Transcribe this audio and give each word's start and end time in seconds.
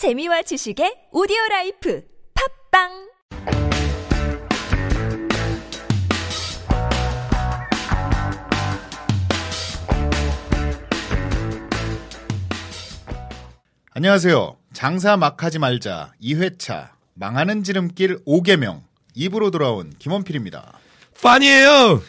재미와 0.00 0.40
지식의 0.40 1.08
오디오 1.12 1.36
라이프 1.50 2.02
팟빵 2.72 2.88
안녕하세요. 13.92 14.56
장사 14.72 15.18
막 15.18 15.42
하지 15.42 15.58
말자 15.58 16.14
2회차 16.22 16.92
망하는 17.12 17.62
지름길 17.62 18.24
5개명 18.24 18.80
입으로 19.14 19.50
돌아온 19.50 19.92
김원필입니다. 19.98 20.78
판이에요. 21.22 22.00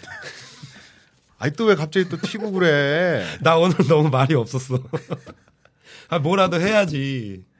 아이 1.40 1.52
또왜 1.52 1.76
갑자기 1.76 2.08
또 2.08 2.16
튀고 2.16 2.54
그래? 2.54 3.26
나 3.44 3.58
오늘 3.58 3.76
너무 3.90 4.08
말이 4.08 4.34
없었어. 4.34 4.82
아 6.08 6.20
뭐라도 6.20 6.62
해야지. 6.62 7.51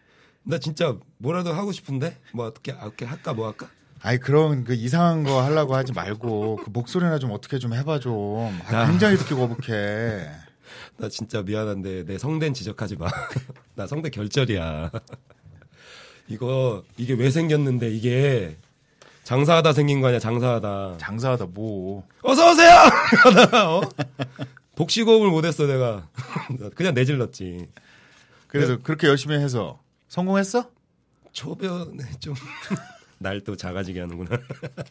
나 0.44 0.58
진짜 0.58 0.96
뭐라도 1.18 1.54
하고 1.54 1.72
싶은데 1.72 2.18
뭐 2.34 2.46
어떻게 2.46 2.72
어떻게 2.72 3.06
할까 3.06 3.34
뭐 3.34 3.48
할까? 3.48 3.70
아이 4.02 4.18
그런 4.18 4.64
그 4.64 4.74
이상한 4.74 5.24
거 5.24 5.44
하려고 5.44 5.76
하지 5.76 5.94
말고 5.94 6.62
그 6.64 6.70
목소리나 6.72 7.20
좀 7.20 7.32
어떻게 7.32 7.60
좀 7.60 7.74
해봐 7.74 8.00
좀. 8.00 8.60
아, 8.68 8.78
아. 8.78 8.88
굉장히 8.88 9.18
듣기 9.18 9.36
거북해. 9.36 10.28
나 10.98 11.10
진짜 11.10 11.44
미안한데 11.44 12.06
내 12.06 12.18
성대는 12.18 12.54
지적하지 12.56 12.96
마. 12.96 13.08
나 13.76 13.86
성대 13.86 14.10
결절이야. 14.10 14.92
이거 16.28 16.84
이게 16.98 17.14
왜 17.14 17.30
생겼는데 17.30 17.92
이게 17.92 18.58
장사하다 19.24 19.74
생긴 19.74 20.02
거 20.02 20.08
아니야 20.08 20.20
장사하다. 20.20 20.98
장사하다 20.98 21.48
뭐. 21.54 22.08
어서 22.24 22.52
오세요. 22.52 22.72
나, 23.52 23.70
어? 23.78 23.82
복식호흡을 24.76 25.30
못했어 25.30 25.68
내가. 25.68 26.08
그냥 26.74 26.96
내질렀지. 26.96 27.68
그래서 28.48 28.78
그렇게 28.80 29.08
열심히 29.08 29.36
해서 29.36 29.81
성공했어? 30.12 30.70
초변에 31.32 32.04
좀 32.20 32.34
날 33.18 33.40
또 33.46 33.56
작아지게 33.56 34.02
하는구나. 34.02 34.38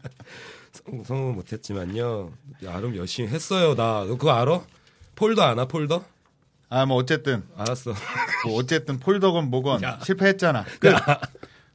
성- 0.72 1.04
성공 1.04 1.34
못했지만요. 1.34 2.32
나름 2.62 2.96
열심히 2.96 3.28
했어요. 3.28 3.74
나너 3.74 4.16
그거 4.16 4.30
알아? 4.32 4.62
폴더 5.16 5.42
아나 5.42 5.66
폴더? 5.66 6.04
아 6.70 6.86
뭐 6.86 6.96
어쨌든 6.96 7.44
알았어. 7.56 7.92
뭐 8.46 8.56
어쨌든 8.58 8.98
폴더건 8.98 9.50
뭐건 9.50 9.82
야. 9.82 9.98
실패했잖아. 10.02 10.64
끝. 10.78 10.94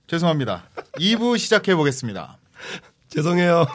죄송합니다. 0.08 0.64
2부 0.94 1.38
시작해 1.38 1.76
보겠습니다. 1.76 2.38
죄송해요. 3.10 3.66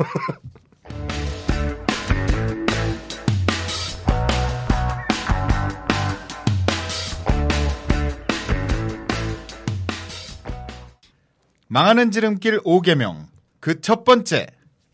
망하는 11.74 12.10
지름길 12.10 12.60
5개명 12.62 13.26
그 13.60 13.80
첫 13.80 14.04
번째 14.04 14.46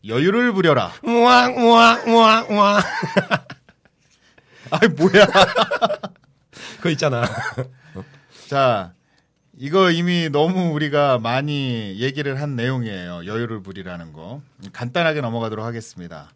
여유를 0.07 0.53
부려라. 0.53 0.93
우왕 1.03 1.57
우왕 1.57 2.03
우왕 2.07 2.47
우왕. 2.51 2.81
아이 4.71 4.89
뭐야? 4.89 5.27
그거 6.77 6.91
있잖아. 6.91 7.25
자, 8.49 8.93
이거 9.57 9.91
이미 9.91 10.29
너무 10.29 10.73
우리가 10.75 11.19
많이 11.19 11.97
얘기를 11.99 12.41
한 12.41 12.57
내용이에요. 12.57 13.25
여유를 13.27 13.63
부리라는 13.63 14.13
거. 14.13 14.43
간단하게 14.73 15.23
넘어가도록 15.23 15.65
하겠습니다. 15.65 16.31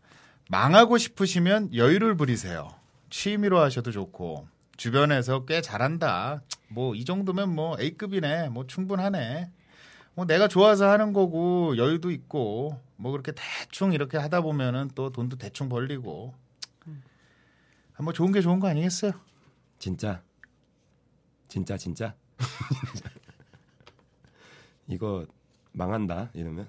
망하고 0.48 0.96
싶으시면 0.98 1.74
여유를 1.74 2.16
부리세요. 2.16 2.72
취미로 3.11 3.61
하셔도 3.61 3.91
좋고 3.92 4.48
주변에서 4.77 5.44
꽤 5.44 5.61
잘한다. 5.61 6.41
뭐 6.68 6.94
이 6.94 7.05
정도면 7.05 7.50
뭐 7.55 7.77
A급이네. 7.78 8.48
뭐 8.48 8.66
충분하네. 8.66 9.50
뭐 10.20 10.26
내가 10.26 10.48
좋아서 10.48 10.90
하는 10.90 11.14
거고 11.14 11.78
여유도 11.78 12.10
있고 12.10 12.78
뭐 12.96 13.10
그렇게 13.10 13.32
대충 13.32 13.94
이렇게 13.94 14.18
하다 14.18 14.42
보면은 14.42 14.90
또 14.94 15.10
돈도 15.10 15.38
대충 15.38 15.70
벌리고 15.70 16.34
아, 17.96 18.02
뭐 18.02 18.12
좋은 18.12 18.30
게 18.30 18.42
좋은 18.42 18.61
거 18.61 18.68
아니겠어요? 18.68 19.12
진짜. 19.78 20.22
진짜 21.48 21.78
진짜. 21.78 22.14
이거 24.89 25.24
망한다 25.72 26.28
이러면. 26.34 26.68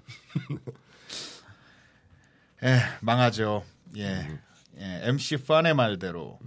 예, 2.64 2.78
망하죠. 3.02 3.66
예. 3.98 4.40
예, 4.78 5.00
MC 5.08 5.44
펀의 5.44 5.74
말대로 5.74 6.38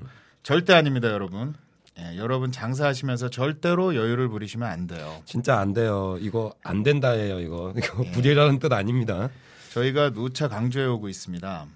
절대 0.41 0.73
아닙니다, 0.73 1.11
여러분. 1.11 1.53
예, 1.97 2.17
여러분 2.17 2.51
장사하시면서 2.51 3.29
절대로 3.29 3.95
여유를 3.95 4.27
부리시면 4.27 4.67
안 4.67 4.87
돼요. 4.87 5.21
진짜 5.25 5.57
안 5.59 5.73
돼요. 5.73 6.17
이거 6.19 6.53
안 6.63 6.83
된다예요. 6.83 7.39
이거 7.39 7.73
이거 7.77 8.03
불이라는 8.11 8.59
뜻 8.59 8.73
아닙니다. 8.73 9.29
저희가 9.71 10.11
누차 10.11 10.47
강조해 10.47 10.85
오고 10.85 11.07
있습니다. 11.07 11.67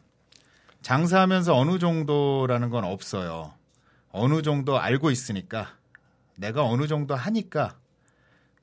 장사하면서 0.81 1.55
어느 1.55 1.79
정도라는 1.79 2.69
건 2.69 2.83
없어요. 2.83 3.53
어느 4.11 4.41
정도 4.41 4.79
알고 4.79 5.11
있으니까 5.11 5.75
내가 6.35 6.63
어느 6.63 6.87
정도 6.87 7.15
하니까 7.15 7.75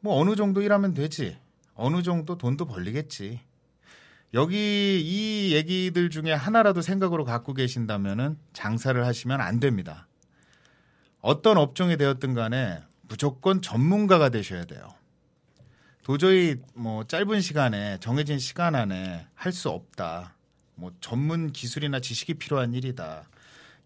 뭐 0.00 0.18
어느 0.20 0.36
정도 0.36 0.62
일하면 0.62 0.92
되지. 0.94 1.38
어느 1.74 2.02
정도 2.02 2.36
돈도 2.36 2.66
벌리겠지. 2.66 3.40
여기 4.34 5.00
이 5.02 5.54
얘기들 5.54 6.10
중에 6.10 6.32
하나라도 6.32 6.82
생각으로 6.82 7.24
갖고 7.24 7.54
계신다면은 7.54 8.36
장사를 8.52 9.04
하시면 9.06 9.40
안 9.40 9.60
됩니다. 9.60 10.06
어떤 11.26 11.58
업종이 11.58 11.96
되었든 11.96 12.34
간에 12.34 12.80
무조건 13.02 13.60
전문가가 13.60 14.28
되셔야 14.28 14.64
돼요. 14.64 14.88
도저히 16.04 16.54
뭐 16.74 17.02
짧은 17.04 17.40
시간에 17.40 17.98
정해진 17.98 18.38
시간 18.38 18.76
안에 18.76 19.26
할 19.34 19.52
수 19.52 19.68
없다. 19.70 20.36
뭐 20.76 20.92
전문 21.00 21.50
기술이나 21.50 21.98
지식이 21.98 22.34
필요한 22.34 22.74
일이다. 22.74 23.24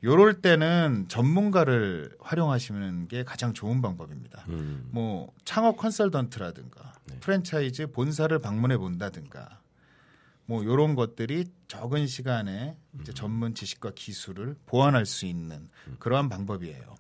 요럴 0.05 0.43
때는 0.43 1.07
전문가를 1.09 2.15
활용하시는 2.21 3.09
게 3.09 3.25
가장 3.25 3.55
좋은 3.55 3.81
방법입니다. 3.81 4.45
음. 4.51 4.87
뭐 4.91 5.33
창업 5.47 5.79
컨설턴트라든가 5.79 6.93
프랜차이즈 7.21 7.91
본사를 7.93 8.39
방문해 8.39 8.77
본다든가 8.77 9.61
뭐 10.45 10.63
요런 10.63 10.95
것들이 10.95 11.47
적은 11.69 12.07
시간에 12.07 12.77
이제 13.01 13.15
전문 13.15 13.55
지식과 13.55 13.93
기술을 13.95 14.57
보완할 14.67 15.07
수 15.07 15.25
있는 15.25 15.71
그러한 16.01 16.29
방법이에요. 16.29 17.00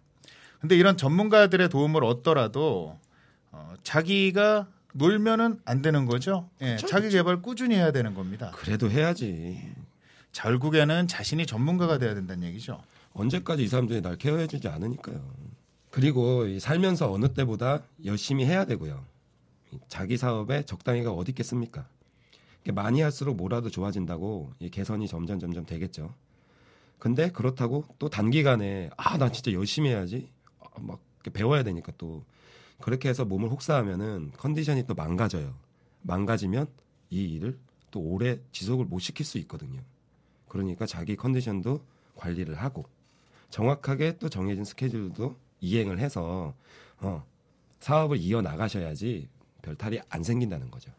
근데 0.61 0.77
이런 0.77 0.97
전문가들의 0.97 1.69
도움을 1.69 2.05
얻더라도 2.05 2.99
어, 3.51 3.75
자기가 3.83 4.69
놀면은 4.93 5.61
안 5.65 5.83
되는 5.83 6.05
거죠. 6.07 6.49
예, 6.61 6.77
자기 6.77 7.09
개발 7.09 7.43
꾸준히 7.43 7.77
해야 7.77 7.93
되는 7.93 8.15
겁니다. 8.15 8.53
그래도 8.57 8.91
해야지. 8.91 9.73
결국에는 10.33 11.09
자신이 11.09 11.47
전문가가 11.47 11.99
돼야 11.99 12.15
된다는 12.15 12.47
얘기죠. 12.49 12.83
언제까지 13.13 13.65
이 13.65 13.69
사람들이 13.69 14.03
날 14.03 14.17
케어해주지 14.17 14.69
않으니까요. 14.69 15.21
그리고 15.91 16.47
이 16.47 16.61
살면서 16.61 17.11
어느 17.11 17.33
때보다 17.33 17.83
열심히 18.05 18.47
해야 18.47 18.65
되고요. 18.65 19.05
이 19.73 19.79
자기 19.89 20.17
사업에 20.17 20.63
적당히가 20.63 21.11
어디 21.11 21.33
있겠습니까? 21.33 21.87
많이 22.73 23.01
할수록 23.01 23.37
뭐라도 23.37 23.71
좋아진다고 23.71 24.53
이 24.61 24.71
개선이 24.71 25.09
점점 25.09 25.41
점점 25.41 25.65
되겠죠. 25.65 26.15
근데 26.99 27.31
그렇다고 27.31 27.87
또 27.99 28.09
단기간에 28.09 28.91
아나 28.97 29.33
진짜 29.33 29.53
열심히 29.53 29.89
해야지 29.89 30.29
아, 30.29 30.40
막 30.77 31.01
배워야 31.33 31.63
되니까 31.63 31.93
또 31.99 32.25
그렇게 32.81 33.09
해서 33.09 33.25
몸을 33.25 33.51
혹사하면은 33.51 34.33
컨디션이 34.37 34.87
또 34.87 34.95
망가져요. 34.95 35.55
망가지면 36.03 36.67
이 37.11 37.25
일을 37.35 37.59
또 37.91 38.01
오래 38.01 38.39
지속을 38.53 38.87
못 38.87 39.01
시킬 39.01 39.27
수 39.27 39.39
있거든요. 39.39 39.83
그러니까 40.49 40.87
자기 40.87 41.17
컨디션도 41.17 41.85
관리를 42.17 42.55
하고 42.55 42.85
정확하게 43.51 44.19
또 44.19 44.29
정해진 44.29 44.65
스케줄도 44.65 45.37
이행을 45.61 45.99
해서 45.99 46.55
어, 46.99 47.27
사업을 47.81 48.17
이어 48.19 48.41
나가셔야지 48.43 49.29
별 49.63 49.75
탈이 49.77 50.01
안 50.09 50.23
생긴다는 50.23 50.71
거죠. 50.71 50.91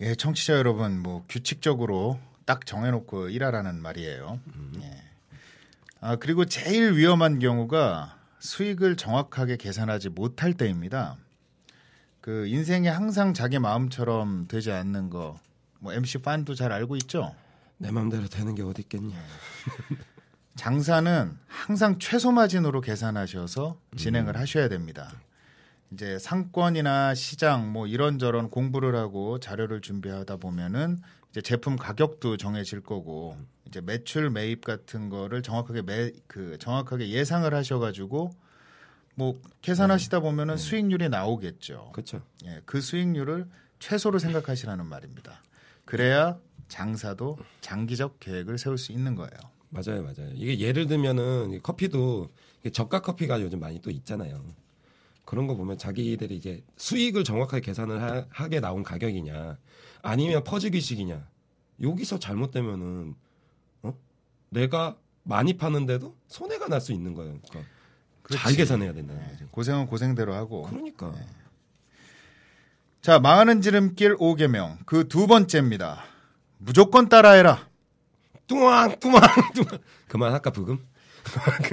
예, 0.00 0.14
청취자 0.14 0.54
여러분, 0.54 1.00
뭐 1.00 1.24
규칙적으로 1.28 2.18
딱 2.44 2.66
정해놓고 2.66 3.28
일하라는 3.28 3.80
말이에요. 3.80 4.40
예. 4.80 5.11
아 6.04 6.16
그리고 6.16 6.44
제일 6.44 6.96
위험한 6.96 7.38
경우가 7.38 8.18
수익을 8.40 8.96
정확하게 8.96 9.56
계산하지 9.56 10.08
못할 10.08 10.52
때입니다. 10.52 11.16
그 12.20 12.44
인생이 12.48 12.88
항상 12.88 13.32
자기 13.34 13.60
마음처럼 13.60 14.48
되지 14.48 14.72
않는 14.72 15.10
거, 15.10 15.38
뭐 15.78 15.92
MC 15.92 16.18
판도 16.18 16.56
잘 16.56 16.72
알고 16.72 16.96
있죠. 16.96 17.32
내 17.78 17.92
마음대로 17.92 18.26
되는 18.26 18.56
게 18.56 18.64
어디 18.64 18.82
있겠냐. 18.82 19.14
장사는 20.56 21.38
항상 21.46 22.00
최소 22.00 22.32
마진으로 22.32 22.80
계산하셔서 22.80 23.78
진행을 23.96 24.36
하셔야 24.36 24.68
됩니다. 24.68 25.12
이제 25.92 26.18
상권이나 26.18 27.14
시장 27.14 27.72
뭐 27.72 27.86
이런저런 27.86 28.50
공부를 28.50 28.96
하고 28.96 29.38
자료를 29.38 29.80
준비하다 29.80 30.38
보면은 30.38 31.00
이제 31.32 31.40
제품 31.40 31.76
가격도 31.76 32.36
정해질 32.36 32.82
거고 32.82 33.36
이제 33.66 33.80
매출 33.80 34.28
매입 34.30 34.64
같은 34.64 35.08
거를 35.08 35.42
정확하게 35.42 35.82
매 35.82 36.12
그 36.28 36.56
정확하게 36.58 37.08
예상을 37.08 37.52
하셔가지고 37.52 38.30
뭐 39.14 39.40
계산하시다 39.62 40.20
보면은 40.20 40.56
수익률이 40.56 41.08
나오겠죠. 41.08 41.90
그렇죠. 41.92 42.22
예, 42.46 42.60
그 42.64 42.80
수익률을 42.80 43.46
최소로 43.78 44.18
생각하시라는 44.18 44.86
말입니다. 44.86 45.42
그래야 45.84 46.38
장사도 46.68 47.38
장기적 47.60 48.20
계획을 48.20 48.56
세울 48.58 48.78
수 48.78 48.92
있는 48.92 49.14
거예요. 49.14 49.30
맞아요, 49.70 50.02
맞아요. 50.02 50.30
이게 50.34 50.58
예를 50.60 50.86
들면은 50.86 51.52
이 51.52 51.58
커피도 51.60 52.30
저가 52.72 53.00
커피가 53.00 53.40
요즘 53.42 53.60
많이 53.60 53.80
또 53.80 53.90
있잖아요. 53.90 54.44
그런 55.24 55.46
거 55.46 55.54
보면 55.56 55.78
자기들이 55.78 56.36
이제 56.36 56.62
수익을 56.76 57.24
정확하게 57.24 57.60
계산을 57.62 58.26
하, 58.30 58.48
게 58.48 58.60
나온 58.60 58.82
가격이냐, 58.82 59.56
아니면 60.02 60.44
퍼주기식이냐. 60.44 61.26
여기서 61.82 62.18
잘못되면은 62.18 63.14
어? 63.82 63.94
내가 64.50 64.96
많이 65.24 65.56
파는데도 65.56 66.16
손해가 66.28 66.68
날 66.68 66.80
수 66.80 66.92
있는 66.92 67.14
거예요. 67.14 67.38
그러니까 67.42 67.70
잘 68.28 68.42
그렇지. 68.42 68.56
계산해야 68.56 68.92
된다는 68.92 69.22
예, 69.24 69.28
거죠. 69.32 69.48
고생은 69.50 69.86
고생대로 69.86 70.34
하고. 70.34 70.62
그러니까 70.62 71.14
자, 73.00 73.18
망하는 73.18 73.60
지름길 73.60 74.16
5개명. 74.16 74.84
그 74.86 75.08
두 75.08 75.26
번째입니다. 75.26 76.04
무조건 76.58 77.08
따라해라. 77.08 77.68
뚱왕 78.46 79.00
뚱왕 79.00 79.20
뚱왕 79.54 79.78
그만 80.08 80.32
할까 80.32 80.50
부금? 80.50 80.84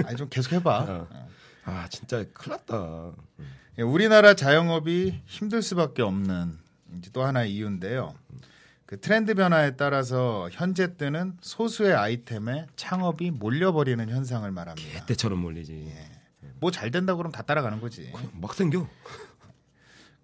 아니 0.06 0.16
좀 0.18 0.30
계속 0.30 0.54
해봐. 0.54 0.86
어. 0.88 1.07
아 1.69 1.88
진짜 1.89 2.25
큰일 2.33 2.57
났다. 2.57 3.12
예, 3.77 3.81
우리나라 3.83 4.33
자영업이 4.33 5.21
힘들 5.25 5.62
수밖에 5.62 6.01
없는 6.01 6.57
또 7.13 7.24
하나의 7.24 7.54
이유인데요. 7.54 8.16
그 8.86 9.00
트렌드 9.00 9.36
변화에 9.36 9.75
따라서 9.75 10.50
현재 10.51 10.98
때는 10.98 11.38
소수의 11.42 11.94
아이템에 11.94 12.66
창업이 12.75 13.30
몰려버리는 13.30 14.10
현상을 14.10 14.50
말합니다. 14.51 15.06
떼처럼 15.06 15.39
몰리지. 15.39 15.94
뭐잘 16.60 16.89
된다 16.89 17.13
그러면 17.16 17.31
다 17.31 17.44
따라가는 17.44 17.80
거지. 17.80 18.12
막 18.33 18.54
생겨. 18.56 18.88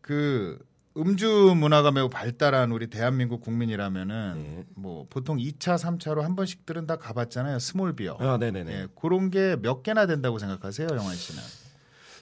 그 0.01 0.59
음주 0.97 1.55
문화가 1.57 1.91
매우 1.91 2.09
발달한 2.09 2.71
우리 2.71 2.87
대한민국 2.87 3.41
국민이라면은 3.41 4.33
네. 4.35 4.63
뭐 4.75 5.05
보통 5.09 5.37
2차, 5.37 5.75
3차로 5.77 6.21
한 6.21 6.35
번씩들은 6.37 6.87
다 6.87 6.95
가봤잖아요. 6.95 7.59
small 7.59 7.95
beer. 7.95 8.15
아 8.19 8.37
네네네. 8.37 8.71
예, 8.71 8.87
그런 8.99 9.29
게 9.29 9.57
몇 9.61 9.83
개나 9.83 10.05
된다고 10.07 10.39
생각하세요, 10.39 10.87
영환 10.91 11.15
씨는? 11.15 11.41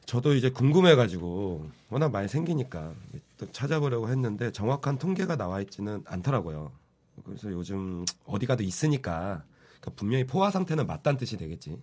저도 0.06 0.34
이제 0.34 0.50
궁금해가지고 0.50 1.70
워낙 1.90 2.12
많이 2.12 2.28
생기니까 2.28 2.94
또 3.38 3.52
찾아보려고 3.52 4.10
했는데 4.10 4.52
정확한 4.52 4.98
통계가 4.98 5.36
나와 5.38 5.62
있지는 5.62 6.02
않더라고요. 6.08 6.72
그래서 7.26 7.52
요즘 7.52 8.04
어디 8.26 8.48
가도 8.48 8.64
있으니까 8.64 9.44
그러니까 9.80 9.92
분명히 9.96 10.26
포화 10.26 10.50
상태는 10.50 10.88
맞다는 10.88 11.20
뜻이 11.20 11.38
되겠지. 11.38 11.78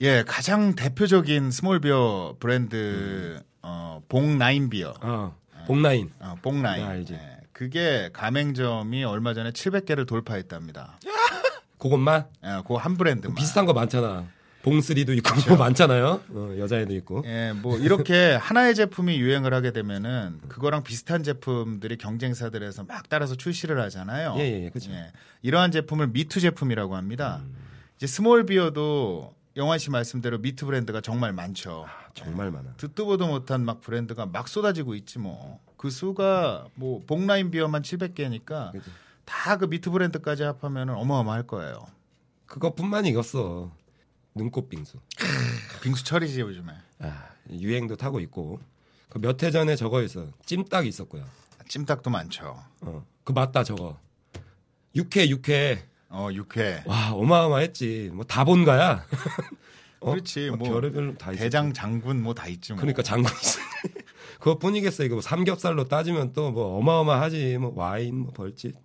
예, 0.00 0.24
가장 0.26 0.74
대표적인 0.74 1.50
small 1.52 1.80
beer 1.80 2.36
브랜드 2.40 3.36
음. 3.36 3.40
어, 3.62 4.02
봉 4.08 4.38
나인 4.38 4.68
비어. 4.70 4.92
아 5.00 5.32
봉나인. 5.68 6.10
어, 6.18 6.34
봉나인. 6.42 6.82
네, 6.82 6.88
알지. 6.90 7.12
예, 7.12 7.38
그게 7.52 8.08
가맹점이 8.12 9.04
얼마 9.04 9.34
전에 9.34 9.50
700개를 9.50 10.06
돌파했답니다. 10.06 10.98
그것만 11.78 12.26
예, 12.44 12.62
그한 12.66 12.96
브랜드만. 12.96 13.34
비슷한 13.36 13.66
거 13.66 13.72
많잖아. 13.72 14.26
봉쓰리도 14.62 15.14
있고 15.14 15.30
뭐 15.48 15.56
많잖아요. 15.56 16.20
어, 16.30 16.54
여자애도 16.58 16.92
있고. 16.96 17.22
예, 17.26 17.52
뭐 17.54 17.78
이렇게 17.78 18.34
하나의 18.34 18.74
제품이 18.74 19.18
유행을 19.20 19.54
하게 19.54 19.72
되면은 19.72 20.40
그거랑 20.48 20.82
비슷한 20.82 21.22
제품들이 21.22 21.96
경쟁사들에서 21.96 22.84
막 22.84 23.08
따라서 23.08 23.36
출시를 23.36 23.80
하잖아요. 23.82 24.34
예, 24.38 24.40
예, 24.40 24.64
예, 24.64 24.70
그쵸. 24.70 24.90
예, 24.90 25.12
이러한 25.42 25.70
제품을 25.70 26.08
me 26.08 26.21
too 26.21 26.40
제품이라고 26.40 26.96
합니다. 26.96 27.42
음. 27.44 27.54
이제 27.96 28.06
small 28.06 28.46
beer도 28.46 29.34
영환 29.56 29.78
씨 29.78 29.90
말씀대로 29.90 30.38
me 30.38 30.49
too 30.49 30.66
브랜드가 30.66 31.00
정말 31.00 31.32
많죠. 31.32 31.86
정말 32.24 32.50
많아. 32.50 32.74
듣도 32.76 33.06
보도 33.06 33.26
못한 33.26 33.64
막 33.64 33.80
브랜드가 33.80 34.26
막 34.26 34.48
쏟아지고 34.48 34.94
있지 34.94 35.18
뭐. 35.18 35.60
그 35.76 35.90
수가 35.90 36.66
뭐 36.74 37.00
봉나인 37.06 37.50
비어만 37.50 37.82
700개니까 37.82 38.72
그치. 38.72 38.90
다그 39.24 39.66
me 39.66 39.76
too 39.76 39.90
브랜드까지 39.90 40.42
합하면 40.42 40.90
어마어마할 40.90 41.46
거예요. 41.46 41.86
그것뿐만이 42.46 43.14
없어. 43.16 43.70
눈꽃 44.34 44.68
빙수. 44.68 44.98
빙수 45.82 46.04
철이지 46.04 46.40
요즘에. 46.40 46.72
아, 47.00 47.28
유행도 47.50 47.96
타고 47.96 48.20
있고. 48.20 48.60
그 49.10 49.18
몇 49.20 49.42
해 49.42 49.50
전에 49.50 49.74
저거 49.76 50.02
있어. 50.02 50.26
찜닭 50.44 50.86
있었고요. 50.86 51.24
찜닭도 51.68 52.10
많죠. 52.10 52.62
어, 52.82 53.04
그 53.24 53.32
맞다 53.32 53.64
저거. 53.64 53.98
육회 54.94 55.28
육회. 55.28 55.84
어 56.10 56.28
육회. 56.32 56.82
와 56.86 57.12
어마어마했지. 57.12 58.10
뭐 58.14 58.24
다본 58.24 58.64
거야. 58.64 59.04
어? 60.00 60.10
그렇지, 60.12 60.50
뭐 60.50 60.68
별의별로 60.68 61.16
다. 61.16 61.32
대장 61.32 61.72
장군 61.72 62.22
뭐 62.22 62.34
다 62.34 62.46
있지 62.48 62.72
뭐. 62.72 62.80
그러니까 62.80 63.02
장군 63.02 63.32
있어. 63.32 63.60
그것뿐이겠어. 64.40 65.04
이거 65.04 65.16
뭐 65.16 65.22
삼겹살로 65.22 65.84
따지면 65.88 66.32
또 66.32 66.50
뭐 66.52 66.78
어마어마하지. 66.78 67.58
뭐 67.58 67.72
와인, 67.74 68.18
뭐 68.20 68.32
벌집, 68.32 68.76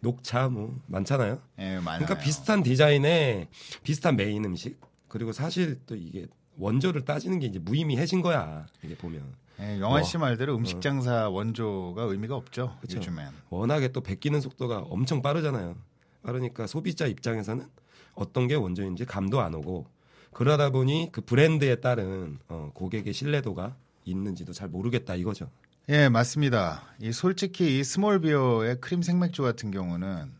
녹차 0.00 0.48
뭐 0.48 0.78
많잖아요. 0.86 1.38
예, 1.58 1.78
많아요. 1.80 2.04
그러니까 2.04 2.18
비슷한 2.18 2.62
디자인에 2.62 3.48
비슷한 3.82 4.16
메인 4.16 4.44
음식 4.44 4.80
그리고 5.08 5.32
사실 5.32 5.80
또 5.86 5.96
이게 5.96 6.26
원조를 6.56 7.04
따지는 7.04 7.38
게 7.40 7.46
이제 7.46 7.58
무의미해진 7.58 8.22
거야. 8.22 8.66
이게 8.82 8.94
보면 8.96 9.22
예, 9.60 9.78
영환 9.80 10.04
씨 10.04 10.16
어. 10.16 10.20
말대로 10.20 10.56
음식 10.56 10.80
장사 10.80 11.28
원조가 11.28 12.04
의미가 12.04 12.34
없죠. 12.36 12.76
그쵸. 12.80 12.98
요즘엔. 12.98 13.28
워낙에 13.50 13.88
또 13.88 14.00
베끼는 14.00 14.40
속도가 14.40 14.78
엄청 14.88 15.20
빠르잖아요. 15.22 15.76
빠르니까 16.22 16.66
소비자 16.66 17.06
입장에서는 17.06 17.66
어떤 18.14 18.46
게 18.48 18.54
원조인지 18.54 19.04
감도 19.06 19.40
안 19.40 19.54
오고 19.54 19.86
그러다 20.32 20.70
보니 20.70 21.10
그 21.12 21.20
브랜드에 21.20 21.76
따른 21.76 22.38
어, 22.48 22.70
고객의 22.74 23.12
신뢰도가 23.12 23.76
있는지도 24.04 24.52
잘 24.52 24.68
모르겠다 24.68 25.14
이거죠. 25.14 25.50
예, 25.88 26.08
맞습니다. 26.08 26.82
이 27.00 27.12
솔직히 27.12 27.78
이 27.78 27.84
small 27.84 28.20
beer의 28.20 28.80
크림 28.80 29.02
생맥주 29.02 29.42
같은 29.42 29.70
경우는 29.70 30.30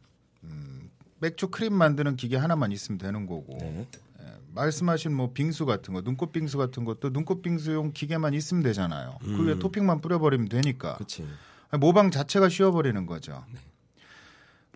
음, 0.45 0.91
맥주 1.19 1.49
크림 1.49 1.75
만드는 1.75 2.17
기계 2.17 2.37
하나만 2.37 2.73
있으면 2.73 2.99
되는 2.99 3.27
거고 3.27 3.59
네. 3.61 3.87
예, 4.21 4.25
말씀하신 4.55 5.13
뭐 5.13 5.33
빙수 5.33 5.67
같은 5.67 5.93
거, 5.93 6.03
눈꽃 6.03 6.33
빙수 6.33 6.57
같은 6.57 6.85
것도 6.85 7.11
눈꽃 7.11 7.43
빙수용 7.43 7.93
기계만 7.93 8.35
있으면 8.35 8.63
되잖아요. 8.63 9.19
그 9.21 9.47
위에 9.47 9.55
음. 9.55 9.59
토핑만 9.59 10.01
뿌려버리면 10.01 10.49
되니까. 10.49 10.99
아니, 11.71 11.81
모방 11.81 12.11
자체가 12.11 12.49
쉬워버리는 12.49 13.05
거죠. 13.07 13.45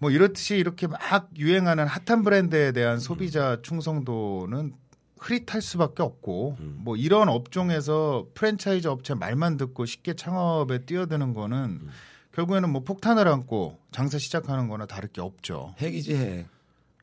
뭐 0.00 0.10
이렇듯이 0.10 0.56
이렇게 0.56 0.86
막 0.86 1.30
유행하는 1.36 1.86
핫한 1.86 2.24
브랜드에 2.24 2.72
대한 2.72 2.98
소비자 2.98 3.58
충성도는 3.62 4.74
흐릿할 5.24 5.62
수밖에 5.62 6.02
없고 6.02 6.56
음. 6.60 6.76
뭐 6.80 6.96
이런 6.96 7.30
업종에서 7.30 8.26
프랜차이즈 8.34 8.88
업체 8.88 9.14
말만 9.14 9.56
듣고 9.56 9.86
쉽게 9.86 10.14
창업에 10.14 10.84
뛰어드는 10.84 11.32
거는 11.32 11.56
음. 11.56 11.88
결국에는 12.32 12.68
뭐 12.70 12.82
폭탄을 12.82 13.26
안고 13.26 13.78
장사 13.90 14.18
시작하는 14.18 14.68
거나 14.68 14.84
다를 14.86 15.08
게 15.08 15.22
없죠. 15.22 15.74
핵이지 15.78 16.14
핵. 16.14 16.46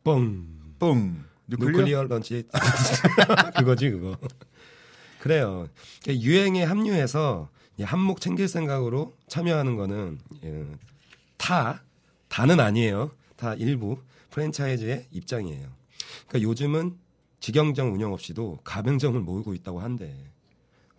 뻥. 0.03 0.47
뻥. 0.77 1.25
누클리어 1.47 2.03
런치 2.03 2.47
그거지 3.57 3.89
그거. 3.89 4.15
그래요. 5.19 5.67
유행에 6.07 6.63
합류해서 6.63 7.49
한몫 7.81 8.21
챙길 8.21 8.47
생각으로 8.47 9.13
참여하는 9.27 9.75
거는 9.75 10.19
예, 10.43 10.65
타 11.37 11.81
다는 12.27 12.59
아니에요. 12.59 13.11
다 13.35 13.53
일부 13.55 13.97
프랜차이즈의 14.29 15.07
입장이에요. 15.11 15.67
그러니까 16.27 16.49
요즘은 16.49 16.97
직영점 17.41 17.93
운영 17.93 18.13
없이도 18.13 18.59
가맹점을 18.63 19.19
모으고 19.19 19.53
있다고 19.53 19.81
한데 19.81 20.15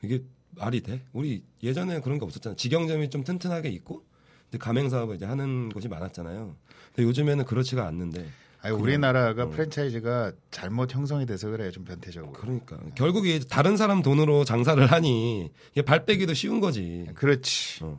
이게 0.03 0.23
말이 0.51 0.83
돼? 0.83 1.03
우리 1.13 1.45
예전에 1.63 2.01
그런 2.01 2.19
게 2.19 2.25
없었잖아. 2.25 2.57
직영점이 2.57 3.09
좀 3.09 3.25
튼튼하게 3.25 3.71
있고 3.71 4.05
근데 4.51 4.59
가맹 4.59 4.91
사업을 4.91 5.17
이제 5.17 5.25
하는 5.25 5.71
곳이 5.71 5.89
많았잖아요. 5.89 6.55
근데 6.95 7.09
요즘에는 7.09 7.45
그렇지가 7.47 7.87
않는데 7.87 8.27
아니, 8.61 8.75
우리나라가 8.75 9.45
어. 9.45 9.49
프랜차이즈가 9.49 10.33
잘못 10.51 10.95
형성이 10.95 11.27
돼서 11.27 11.49
그래요. 11.49 11.71
좀 11.71 11.85
변태적으로. 11.85 12.33
그러니까 12.33 12.79
결국에 12.97 13.39
다른 13.41 13.77
사람 13.77 14.03
돈으로 14.03 14.45
장사를 14.45 14.85
하니 14.85 15.51
이게 15.73 15.83
발 15.83 16.05
빼기도 16.05 16.35
쉬운 16.35 16.61
거지. 16.61 17.07
그렇지. 17.15 17.85
어. 17.85 17.99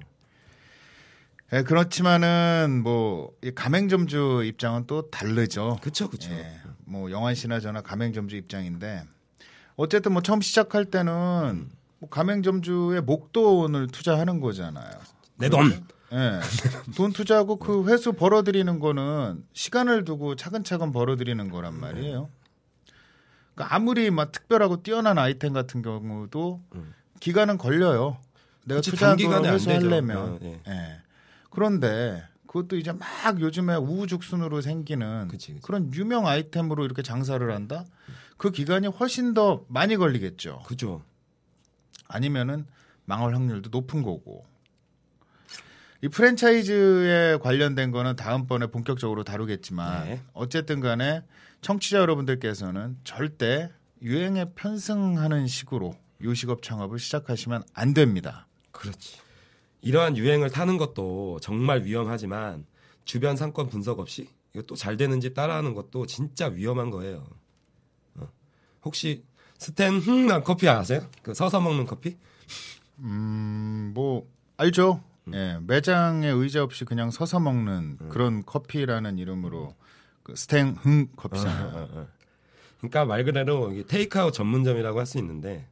예, 1.53 1.61
그렇지만은 1.61 2.81
뭐이 2.83 3.51
가맹점주 3.53 4.41
입장은 4.45 4.87
또 4.87 5.11
다르죠. 5.11 5.77
그쵸 5.81 6.09
그쵸. 6.09 6.31
예, 6.31 6.51
뭐 6.85 7.11
영환 7.11 7.35
씨나 7.35 7.59
저나 7.59 7.81
가맹점주 7.81 8.35
입장인데 8.35 9.03
어쨌든 9.75 10.13
뭐 10.13 10.23
처음 10.23 10.41
시작할 10.41 10.85
때는 10.85 11.69
뭐 11.99 12.09
가맹점주의 12.09 13.01
목돈을 13.01 13.87
투자하는 13.87 14.39
거잖아요. 14.39 14.91
내 15.37 15.49
돈. 15.49 15.85
예. 16.11 16.39
돈 16.95 17.13
투자하고 17.13 17.57
그 17.57 17.87
회수 17.87 18.13
벌어들이는 18.13 18.79
거는 18.79 19.43
시간을 19.53 20.05
두고 20.05 20.35
차근차근 20.35 20.91
벌어들이는 20.91 21.49
거란 21.49 21.79
말이에요. 21.79 22.29
그러니까 23.53 23.75
아무리 23.75 24.09
막 24.09 24.31
특별하고 24.31 24.81
뛰어난 24.81 25.17
아이템 25.19 25.53
같은 25.53 25.81
경우도 25.81 26.61
음. 26.75 26.93
기간은 27.19 27.57
걸려요. 27.57 28.17
내가 28.65 28.81
투자한 28.81 29.17
돈을. 29.17 29.53
회수하려면. 29.53 30.17
어, 30.17 30.39
예. 30.41 30.61
예. 30.67 31.03
그런데 31.53 32.23
그것도 32.47 32.77
이제 32.77 32.91
막 32.91 33.39
요즘에 33.39 33.75
우후죽순으로 33.75 34.61
생기는 34.61 35.27
그치, 35.27 35.53
그치. 35.53 35.61
그런 35.61 35.93
유명 35.93 36.27
아이템으로 36.27 36.83
이렇게 36.83 37.01
장사를 37.01 37.51
한다? 37.51 37.85
그 38.37 38.51
기간이 38.51 38.87
훨씬 38.87 39.33
더 39.33 39.63
많이 39.69 39.95
걸리겠죠. 39.95 40.63
그죠. 40.65 41.03
아니면은 42.07 42.65
망할 43.05 43.35
확률도 43.35 43.69
높은 43.69 44.01
거고. 44.01 44.45
이 46.01 46.09
프랜차이즈에 46.09 47.37
관련된 47.41 47.91
거는 47.91 48.15
다음번에 48.15 48.67
본격적으로 48.67 49.23
다루겠지만 49.23 50.05
네. 50.05 50.21
어쨌든 50.33 50.79
간에 50.79 51.23
청취자 51.61 51.99
여러분들께서는 51.99 52.97
절대 53.03 53.71
유행에 54.01 54.51
편승하는 54.55 55.47
식으로 55.47 55.95
요식업 56.21 56.61
창업을 56.61 56.99
시작하시면 56.99 57.63
안 57.73 57.93
됩니다. 57.93 58.47
그렇지. 58.71 59.22
이러한 59.83 60.17
유행을 60.17 60.49
타는 60.49 60.77
것도 60.77 61.39
정말 61.41 61.83
위험하지만 61.83 62.65
주변 63.05 63.35
상권 63.37 63.67
분석 63.69 63.99
없이 63.99 64.27
이거 64.53 64.63
또 64.63 64.75
잘 64.75 64.97
되는지 64.97 65.33
따라하는 65.33 65.73
것도 65.73 66.05
진짜 66.07 66.47
위험한 66.47 66.89
거예요. 66.89 67.25
어. 68.15 68.27
혹시 68.85 69.23
스탠 69.57 69.97
흥난 69.99 70.43
커피 70.43 70.67
아세요? 70.69 71.05
그 71.21 71.33
서서 71.33 71.59
먹는 71.61 71.85
커피? 71.85 72.17
음, 72.99 73.91
뭐 73.93 74.27
알죠. 74.57 75.03
음. 75.27 75.33
예, 75.33 75.57
매장에 75.65 76.27
의자 76.29 76.63
없이 76.63 76.85
그냥 76.85 77.11
서서 77.11 77.39
먹는 77.39 77.97
그런 78.09 78.45
커피라는 78.45 79.17
이름으로 79.17 79.75
그 80.23 80.35
스탱흥 80.35 81.07
커피잖아요. 81.15 81.67
어, 81.67 81.79
어, 81.79 81.87
어. 82.01 82.07
그러니까 82.79 83.05
말 83.05 83.23
그대로 83.23 83.71
테이크아웃 83.87 84.33
전문점이라고 84.33 84.99
할 84.99 85.05
수 85.05 85.17
있는데 85.17 85.67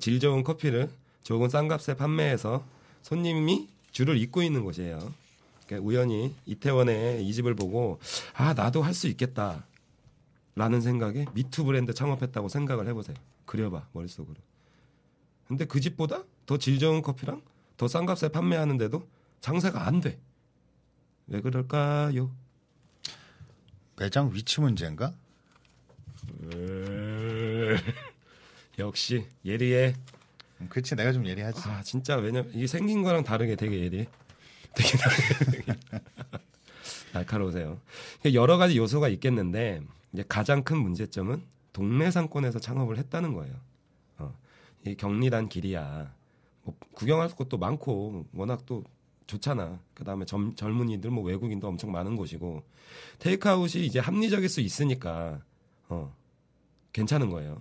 질 0.00 0.20
좋은 0.20 0.42
커피를 0.44 0.90
좋은 1.22 1.48
싼 1.48 1.68
값에 1.68 1.94
판매해서 1.96 2.64
손님이 3.02 3.68
줄을 3.90 4.16
잇고 4.16 4.42
있는 4.42 4.64
곳이에요. 4.64 5.12
그러니까 5.66 5.86
우연히 5.86 6.34
이태원에 6.46 7.20
이 7.22 7.32
집을 7.34 7.54
보고 7.54 7.98
아 8.34 8.54
나도 8.54 8.82
할 8.82 8.94
수 8.94 9.08
있겠다 9.08 9.66
라는 10.54 10.80
생각에 10.80 11.26
미투 11.34 11.64
브랜드 11.64 11.94
창업했다고 11.94 12.48
생각을 12.48 12.86
해보세요. 12.88 13.16
그려봐 13.46 13.88
머릿속으로. 13.92 14.36
근데 15.48 15.66
그 15.66 15.80
집보다 15.80 16.22
더 16.46 16.56
질 16.58 16.78
좋은 16.78 17.02
커피랑 17.02 17.42
더 17.76 17.86
싼 17.88 18.06
값에 18.06 18.28
판매하는데도 18.30 19.06
장사가 19.40 19.86
안 19.86 20.00
돼. 20.00 20.18
왜 21.26 21.40
그럴까요? 21.40 22.30
매장 23.96 24.30
위치 24.32 24.60
문제인가? 24.60 25.14
역시 28.78 29.26
예리해. 29.44 29.94
음, 30.62 30.68
그렇지, 30.68 30.94
내가 30.96 31.12
좀 31.12 31.26
예리하지. 31.26 31.60
아 31.68 31.82
진짜 31.82 32.16
왜냐 32.16 32.44
이게 32.52 32.66
생긴 32.66 33.02
거랑 33.02 33.24
다르게 33.24 33.56
되게 33.56 33.80
예리. 33.80 34.06
되게 34.74 34.96
다르게 34.96 35.74
날카로우세요. 37.12 37.78
여러 38.32 38.56
가지 38.56 38.78
요소가 38.78 39.08
있겠는데 39.08 39.82
이제 40.12 40.24
가장 40.28 40.62
큰 40.62 40.78
문제점은 40.78 41.42
동네 41.72 42.10
상권에서 42.10 42.58
창업을 42.58 42.98
했다는 42.98 43.34
거예요. 43.34 43.54
어, 44.18 44.34
이 44.86 44.94
격리단 44.94 45.48
길이야. 45.48 46.12
뭐 46.64 46.76
구경할 46.92 47.28
곳도 47.30 47.58
많고 47.58 48.26
워낙 48.32 48.64
또 48.66 48.84
좋잖아. 49.26 49.78
그 49.94 50.04
다음에 50.04 50.24
젊, 50.24 50.54
젊은이들 50.54 51.10
뭐 51.10 51.24
외국인도 51.24 51.66
엄청 51.68 51.90
많은 51.92 52.16
곳이고 52.16 52.62
테이크아웃이 53.18 53.84
이제 53.86 53.98
합리적일 53.98 54.48
수 54.48 54.60
있으니까 54.60 55.40
어 55.88 56.14
괜찮은 56.92 57.30
거예요. 57.30 57.58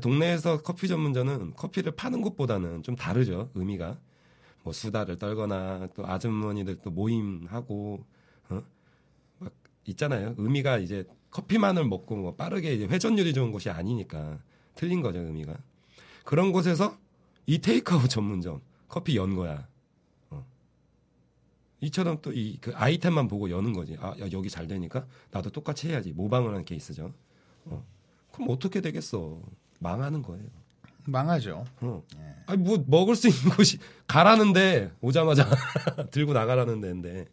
동네에서 0.00 0.62
커피 0.62 0.88
전문점은 0.88 1.54
커피를 1.54 1.92
파는 1.92 2.22
것보다는 2.22 2.82
좀 2.82 2.96
다르죠 2.96 3.50
의미가. 3.54 3.98
뭐 4.64 4.72
수다를 4.72 5.18
떨거나 5.18 5.88
또 5.94 6.06
아주머니들 6.06 6.78
또 6.82 6.90
모임하고 6.90 8.04
어? 8.48 8.62
막 9.38 9.52
있잖아요. 9.86 10.34
의미가 10.38 10.78
이제 10.78 11.04
커피만을 11.30 11.84
먹고 11.84 12.16
뭐 12.16 12.34
빠르게 12.36 12.74
이제 12.74 12.86
회전율이 12.86 13.34
좋은 13.34 13.50
곳이 13.52 13.70
아니니까 13.70 14.38
틀린 14.74 15.02
거죠 15.02 15.18
의미가. 15.18 15.56
그런 16.24 16.52
곳에서 16.52 16.96
이 17.46 17.58
테이크아웃 17.58 18.08
전문점 18.08 18.60
커피 18.88 19.16
연 19.16 19.34
거야. 19.34 19.66
어. 20.30 20.46
이처럼 21.80 22.20
또 22.22 22.30
이 22.32 22.58
그 22.60 22.72
아이템만 22.74 23.26
보고 23.28 23.50
여는 23.50 23.72
거지. 23.72 23.96
아 24.00 24.14
야, 24.20 24.28
여기 24.30 24.48
잘 24.48 24.66
되니까 24.68 25.06
나도 25.32 25.50
똑같이 25.50 25.88
해야지. 25.88 26.12
모방을 26.12 26.54
한 26.54 26.64
케이스죠. 26.64 27.12
어. 27.64 27.84
그럼 28.30 28.48
어떻게 28.50 28.80
되겠어 28.80 29.42
망하는 29.82 30.22
거예요 30.22 30.44
망하죠. 31.04 31.64
어. 31.80 32.02
아니 32.46 32.62
뭐 32.62 32.82
먹을 32.86 33.16
수 33.16 33.28
있는 33.28 33.50
곳이 33.56 33.78
가라는데 34.06 34.92
오자마자 35.00 35.48
들고 36.12 36.32
나가라는 36.32 36.80
데인데 36.80 37.26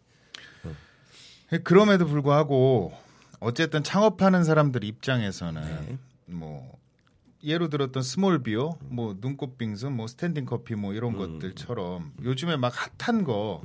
그럼에도 1.63 2.07
불구하고 2.07 2.93
어쨌든 3.39 3.83
창업하는 3.83 4.43
사람들 4.43 4.83
입장에서는 4.83 5.61
네. 5.61 5.97
뭐 6.25 6.79
예로 7.43 7.69
들었던 7.69 8.03
small 8.03 8.43
beer, 8.43 8.77
뭐 8.81 9.15
눈꽃 9.19 9.57
빙수, 9.57 9.89
뭐 9.89 10.07
standing 10.07 10.45
커피 10.45 10.75
뭐 10.75 10.93
이런 10.93 11.13
음. 11.13 11.39
것들처럼 11.39 12.11
요즘에 12.23 12.57
막 12.57 12.73
핫한 12.97 13.23
거. 13.23 13.61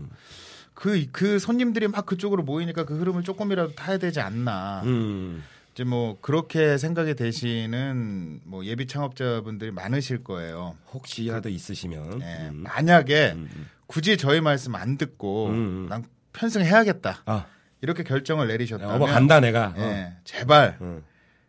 그, 0.75 1.07
그 1.13 1.39
손님들이 1.39 1.89
막 1.89 2.05
그쪽으로 2.07 2.43
모이니까 2.43 2.85
그 2.85 2.99
흐름을 2.99 3.23
조금이라도 3.23 3.75
타야 3.75 3.99
되지 3.99 4.21
않나. 4.21 4.83
음. 4.85 5.43
이제 5.75 5.83
뭐 5.83 6.17
그렇게 6.21 6.79
생각이 6.79 7.17
되시는 7.17 8.43
뭐 8.45 8.65
예비 8.65 8.87
창업자분들이 8.87 9.73
많으실 9.73 10.23
거예요. 10.23 10.77
혹시라도 10.93 11.49
있으시면 11.49 12.23
예, 12.23 12.49
음. 12.49 12.63
만약에 12.63 13.33
음, 13.33 13.49
음. 13.57 13.67
굳이 13.89 14.17
저희 14.17 14.41
말씀 14.41 14.77
안 14.77 14.97
듣고 14.97 15.49
음, 15.49 15.53
음. 15.53 15.87
난 15.89 16.05
편승해야겠다. 16.33 17.23
아 17.27 17.47
이렇게 17.81 18.05
결정을 18.05 18.47
내리셨다면 18.47 18.95
어머 18.95 19.07
간다 19.07 19.41
내가 19.41 19.75
어. 19.77 19.81
예, 19.81 20.13
제발 20.23 20.79
응. 20.81 21.03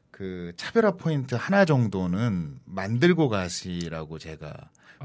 그 0.09 0.53
차별화 0.57 0.93
포인트 0.93 1.35
하나 1.35 1.63
정도는 1.63 2.59
만들고 2.65 3.29
가시라고 3.29 4.17
제가 4.17 4.51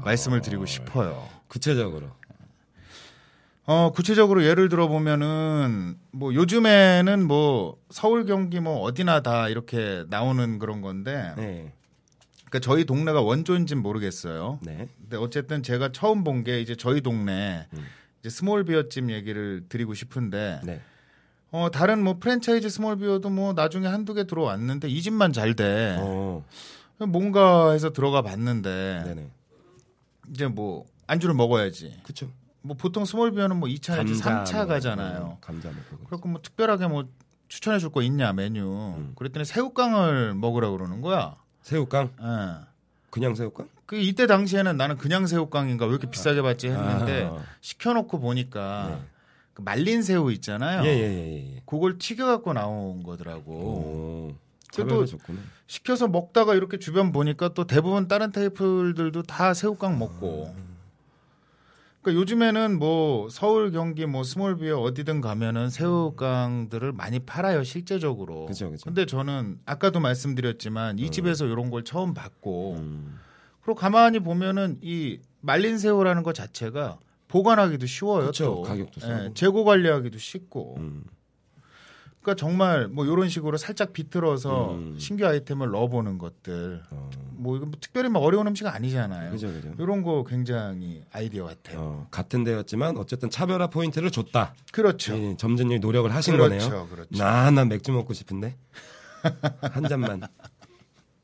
말씀을 0.03 0.41
드리고 0.41 0.65
싶어요. 0.65 1.29
구체적으로 1.47 2.09
어, 3.65 3.91
구체적으로 3.91 4.43
예를 4.43 4.69
들어 4.69 4.87
보면은 4.87 5.95
뭐 6.11 6.33
요즘에는 6.33 7.25
뭐 7.27 7.77
서울 7.89 8.25
경기 8.25 8.59
뭐 8.59 8.79
어디나 8.81 9.21
다 9.21 9.49
이렇게 9.49 10.03
나오는 10.09 10.59
그런 10.59 10.81
건데 10.81 11.33
네. 11.37 11.71
그러니까 12.49 12.59
저희 12.59 12.85
동네가 12.85 13.21
원조인지는 13.21 13.81
모르겠어요. 13.81 14.59
네. 14.63 14.89
근데 14.99 15.17
어쨌든 15.17 15.63
제가 15.63 15.91
처음 15.91 16.23
본 16.23 16.43
게 16.43 16.59
이제 16.59 16.75
저희 16.75 17.01
동네 17.01 17.67
음. 17.73 17.85
이제 18.19 18.29
small 18.29 18.65
beer집 18.65 19.09
얘기를 19.11 19.63
드리고 19.69 19.93
싶은데 19.93 20.59
네. 20.63 20.81
어 21.51 21.69
다른 21.71 22.03
뭐 22.03 22.17
프랜차이즈 22.19 22.67
small 22.69 22.97
beer도 22.97 23.29
뭐 23.29 23.53
나중에 23.53 23.87
한두 23.87 24.13
개 24.13 24.25
들어왔는데 24.25 24.89
이 24.89 25.01
집만 25.01 25.33
잘 25.33 25.53
돼. 25.53 25.97
어. 25.99 26.43
뭔가 27.07 27.71
해서 27.71 27.91
들어가 27.91 28.21
봤는데 28.21 29.03
네네. 29.05 29.31
이제 30.31 30.47
뭐 30.47 30.85
안주를 31.07 31.35
먹어야지. 31.35 31.99
그쵸. 32.03 32.29
뭐 32.61 32.75
보통 32.77 33.05
small 33.05 33.31
beer는 33.31 33.57
뭐 33.57 33.67
2차 33.69 33.97
내지 34.05 34.19
3차 34.21 34.55
뭐, 34.57 34.65
가잖아요. 34.67 35.37
음, 35.37 35.41
감자 35.41 35.69
먹고. 35.69 36.05
그렇고 36.05 36.29
뭐 36.29 36.41
특별하게 36.41 36.87
뭐 36.87 37.05
추천해 37.47 37.79
줄 37.79 37.89
거 37.91 38.01
있냐 38.01 38.33
메뉴. 38.33 38.63
음. 38.97 39.13
그랬더니 39.15 39.45
새우깡을 39.45 40.35
먹으라 40.35 40.69
그러는 40.69 41.01
거야. 41.01 41.35
새우깡? 41.61 42.09
예. 42.21 42.65
그냥 43.09 43.35
새우깡? 43.35 43.67
그 43.85 43.97
이때 43.97 44.25
당시에는 44.25 44.77
나는 44.77 44.97
그냥 44.97 45.27
새우깡인가 45.27 45.85
왜 45.85 45.91
이렇게 45.91 46.09
비싸게 46.09 46.41
받지 46.41 46.69
했는데 46.69 47.29
아. 47.31 47.37
시켜놓고 47.59 48.19
보니까 48.19 48.87
네. 49.01 49.07
그 49.53 49.61
말린 49.63 50.01
새우 50.01 50.31
있잖아요. 50.31 50.83
예 50.85 50.87
예예 50.87 51.55
예. 51.57 51.61
그걸 51.65 51.97
튀겨 51.97 52.25
갖고 52.25 52.53
나온 52.53 53.03
거더라고. 53.03 53.51
오. 53.51 54.35
좋구나. 54.71 55.39
시켜서 55.67 56.07
먹다가 56.07 56.55
이렇게 56.55 56.79
주변 56.79 57.11
보니까 57.11 57.49
또 57.53 57.67
대부분 57.67 58.07
다른 58.07 58.31
테이블들도 58.31 59.23
다 59.23 59.53
새우깡 59.53 59.99
먹고. 59.99 60.55
그러니까 62.01 62.19
요즘에는 62.19 62.79
뭐 62.79 63.29
서울 63.29 63.71
경기 63.71 64.05
뭐 64.05 64.23
small 64.23 64.54
beer 64.54 64.79
어디든 64.79 65.21
가면은 65.21 65.69
새우깡들을 65.69 66.91
많이 66.93 67.19
팔아요 67.19 67.63
실제적으로. 67.63 68.47
그죠, 68.47 68.71
그죠. 68.71 68.85
근데 68.85 69.05
저는 69.05 69.59
아까도 69.65 69.99
말씀드렸지만 69.99 70.97
이 70.97 71.11
집에서 71.11 71.45
이런 71.45 71.69
걸 71.69 71.83
처음 71.83 72.13
봤고 72.13 72.75
음. 72.79 73.19
그리고 73.61 73.75
가만히 73.75 74.19
보면은 74.19 74.79
이 74.81 75.19
말린 75.41 75.77
새우라는 75.77 76.23
것 76.23 76.33
자체가 76.33 76.99
보관하기도 77.27 77.85
쉬워요. 77.85 78.27
그쵸, 78.27 78.45
또 78.45 78.61
가격도 78.63 78.99
예, 79.03 79.07
싸고. 79.07 79.33
재고 79.35 79.63
관리하기도 79.63 80.17
쉽고. 80.17 80.75
음. 80.79 81.03
그러니까 82.21 82.39
정말 82.39 82.87
뭐 82.87 83.05
이런 83.05 83.29
식으로 83.29 83.57
살짝 83.57 83.93
비틀어서 83.93 84.73
음. 84.75 84.95
신규 84.99 85.25
아이템을 85.25 85.71
넣어보는 85.71 86.17
것들. 86.19 86.83
어. 86.91 87.09
뭐 87.31 87.57
이거 87.57 87.65
뭐 87.65 87.75
특별히 87.81 88.09
막 88.09 88.19
어려운 88.19 88.45
음식 88.47 88.65
은 88.65 88.71
아니잖아요. 88.71 89.31
그죠 89.31 89.47
그죠. 89.47 89.73
이런 89.79 90.03
거 90.03 90.23
굉장히 90.23 91.03
아이디어 91.11 91.45
같아요. 91.45 91.79
어, 91.79 92.07
같은 92.11 92.43
데였지만 92.43 92.97
어쨌든 92.97 93.31
차별화 93.31 93.67
포인트를 93.67 94.11
줬다. 94.11 94.53
그렇죠. 94.71 95.17
예, 95.17 95.35
점주님이 95.37 95.79
노력을 95.79 96.13
하신 96.13 96.33
그렇죠, 96.37 96.69
거네요. 96.69 96.87
그렇죠. 96.87 97.09
나, 97.17 97.49
난 97.49 97.67
맥주 97.67 97.91
먹고 97.91 98.13
싶은데. 98.13 98.55
한 99.61 99.83
잔만 99.87 100.21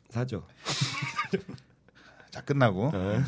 사줘. 0.10 0.42
자 2.32 2.42
끝나고 2.42 2.92
어. 2.94 3.24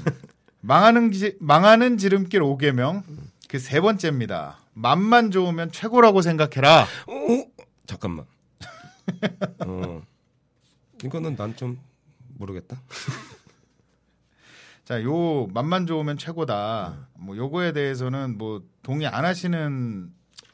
망하는 0.61 1.11
지, 1.11 1.35
망하는 1.39 1.97
지름길 1.97 2.41
5개명 2.41 3.03
그 3.49 3.57
세 3.59 3.81
번째입니다. 3.81 4.59
맛만 4.73 5.31
좋으면 5.31 5.71
최고라고 5.71 6.21
생각해라. 6.21 6.83
어? 7.07 7.45
잠깐만. 7.89 8.25
어. 9.65 10.01
이거는 11.03 11.35
난 11.35 11.55
좀 11.55 11.79
모르겠다. 12.37 12.79
자, 14.85 15.01
요 15.03 15.47
맛만 15.47 15.87
좋으면 15.87 16.17
최고다. 16.17 16.89
음. 16.89 17.05
뭐 17.25 17.37
요거에 17.37 17.73
대해서는 17.73 18.37
뭐 18.37 18.63
동의 18.83 19.07
안 19.07 19.25
하시는 19.25 20.11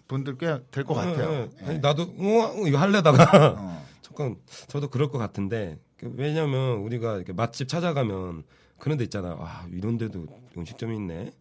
분들 0.07 0.37
꽤 0.37 0.59
될 0.71 0.83
것 0.85 0.93
같아요. 0.93 1.27
어, 1.29 1.43
어. 1.45 1.49
예. 1.61 1.65
아니, 1.65 1.79
나도 1.79 2.03
어, 2.03 2.67
이거 2.67 2.77
할래다가 2.77 3.55
어. 3.57 3.85
잠깐 4.01 4.37
저도 4.67 4.89
그럴 4.89 5.09
것 5.09 5.17
같은데 5.17 5.79
그 5.97 6.13
왜냐면 6.15 6.77
우리가 6.79 7.15
이렇게 7.17 7.33
맛집 7.33 7.67
찾아가면 7.67 8.43
그런 8.77 8.97
데 8.97 9.03
있잖아. 9.03 9.35
아 9.39 9.67
이런 9.71 9.97
데도 9.97 10.25
음식점이 10.57 10.95
있네. 10.95 11.31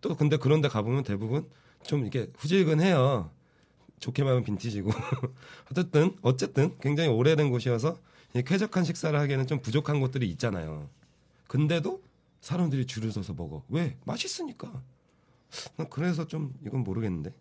또 0.00 0.16
근데 0.16 0.36
그런 0.36 0.60
데 0.62 0.68
가보면 0.68 1.04
대부분 1.04 1.48
좀 1.84 2.00
이렇게 2.00 2.30
후질근해요. 2.36 3.30
좋게 4.00 4.22
말하면 4.24 4.44
빈티지고 4.44 4.90
어쨌든 5.70 6.16
어쨌든 6.22 6.76
굉장히 6.78 7.10
오래된 7.10 7.50
곳이어서 7.50 7.98
이 8.34 8.42
쾌적한 8.42 8.84
식사를 8.84 9.18
하기에는 9.18 9.46
좀 9.46 9.60
부족한 9.60 10.00
곳들이 10.00 10.28
있잖아요. 10.30 10.88
근데도 11.48 12.02
사람들이 12.40 12.86
줄을 12.86 13.12
서서 13.12 13.34
먹어. 13.34 13.62
왜? 13.68 13.96
맛있으니까. 14.04 14.82
난 15.76 15.88
그래서 15.90 16.26
좀 16.26 16.54
이건 16.64 16.84
모르겠는데. 16.84 17.32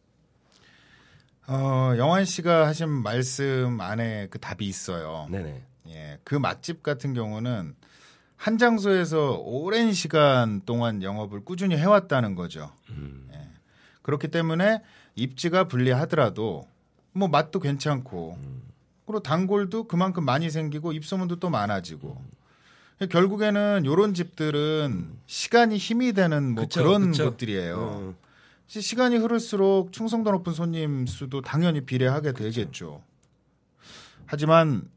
어, 1.48 1.94
영환 1.98 2.26
씨가 2.26 2.68
하신 2.68 2.90
말씀 2.90 3.80
안에 3.82 4.28
그 4.30 4.40
답이 4.40 4.68
있어요. 4.68 5.28
네네. 5.32 5.64
예. 5.88 6.20
그 6.24 6.36
맛집 6.36 6.84
같은 6.84 7.14
경우는 7.14 7.76
한 8.36 8.58
장소에서 8.58 9.34
오랜 9.38 9.94
시간 9.94 10.62
동안 10.66 11.02
영업을 11.02 11.44
꾸준히 11.44 11.76
해왔다는 11.78 12.36
거죠. 12.36 12.72
음. 12.90 13.30
예. 13.34 13.48
그렇기 14.02 14.30
때문에 14.30 14.82
입지가 15.24 15.66
불리하더라도 15.68 16.68
뭐 17.14 17.28
맛도 17.28 17.60
괜찮고 17.60 18.38
그리고 19.06 19.20
단골도 19.22 19.86
그만큼 19.86 20.24
많이 20.24 20.50
생기고 20.50 20.94
입소문도 20.94 21.38
또 21.38 21.50
많아지고 21.50 22.22
결국에는 23.10 23.84
요런 23.86 24.14
집들은 24.14 25.10
시간이 25.26 25.78
힘이 25.78 26.14
되는 26.14 26.54
뭐 26.54 26.64
그쵸, 26.64 26.84
그런 26.84 27.12
그쵸. 27.12 27.26
곳들이에요. 27.32 27.78
어. 27.80 28.16
시- 28.68 28.82
시간이 28.82 29.16
흐를수록 29.18 29.94
충성도 29.94 30.32
높은 30.32 30.54
손님 30.54 31.08
수도 31.08 31.42
당연히 31.42 31.82
비례하게 31.86 32.34
되겠죠. 32.34 33.02
하지만 34.26 34.88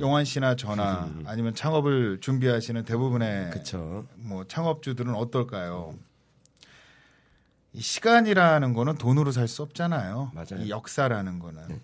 영환 0.00 0.24
씨나 0.24 0.56
저나 0.56 1.10
아니면 1.26 1.54
창업을 1.54 2.20
준비하시는 2.20 2.84
대부분의 2.84 3.50
그쵸. 3.50 4.06
뭐 4.16 4.44
창업주들은 4.44 5.14
어떨까요? 5.14 5.94
이 7.74 7.80
시간이라는 7.80 8.72
거는 8.74 8.96
돈으로 8.98 9.32
살 9.32 9.48
수 9.48 9.62
없잖아요. 9.62 10.32
맞아요. 10.34 10.62
이 10.64 10.70
역사라는 10.70 11.38
거는 11.38 11.80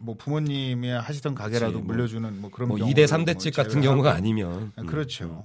뭐 0.00 0.16
부모님이 0.16 0.88
하시던 0.90 1.34
가게라도 1.34 1.74
그치, 1.74 1.84
뭐- 1.84 1.94
물려주는 1.94 2.40
뭐 2.40 2.50
그런 2.50 2.68
뭐 2.68 2.76
경우도 2.78 2.94
2대 2.94 3.06
3대 3.06 3.38
집 3.38 3.54
뭐 3.56 3.64
같은 3.64 3.80
경우가. 3.80 4.12
아니면 4.14 4.72
아, 4.76 4.80
음. 4.82 4.86
그렇죠. 4.86 5.44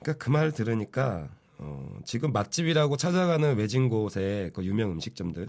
그러니까 0.00 0.24
그 0.24 0.30
말 0.30 0.52
들으니까 0.52 1.28
어, 1.58 1.98
지금 2.04 2.32
맛집이라고 2.32 2.96
찾아가는 2.96 3.56
외진 3.56 3.88
곳의 3.88 4.50
그 4.54 4.64
유명 4.64 4.92
음식점들 4.92 5.48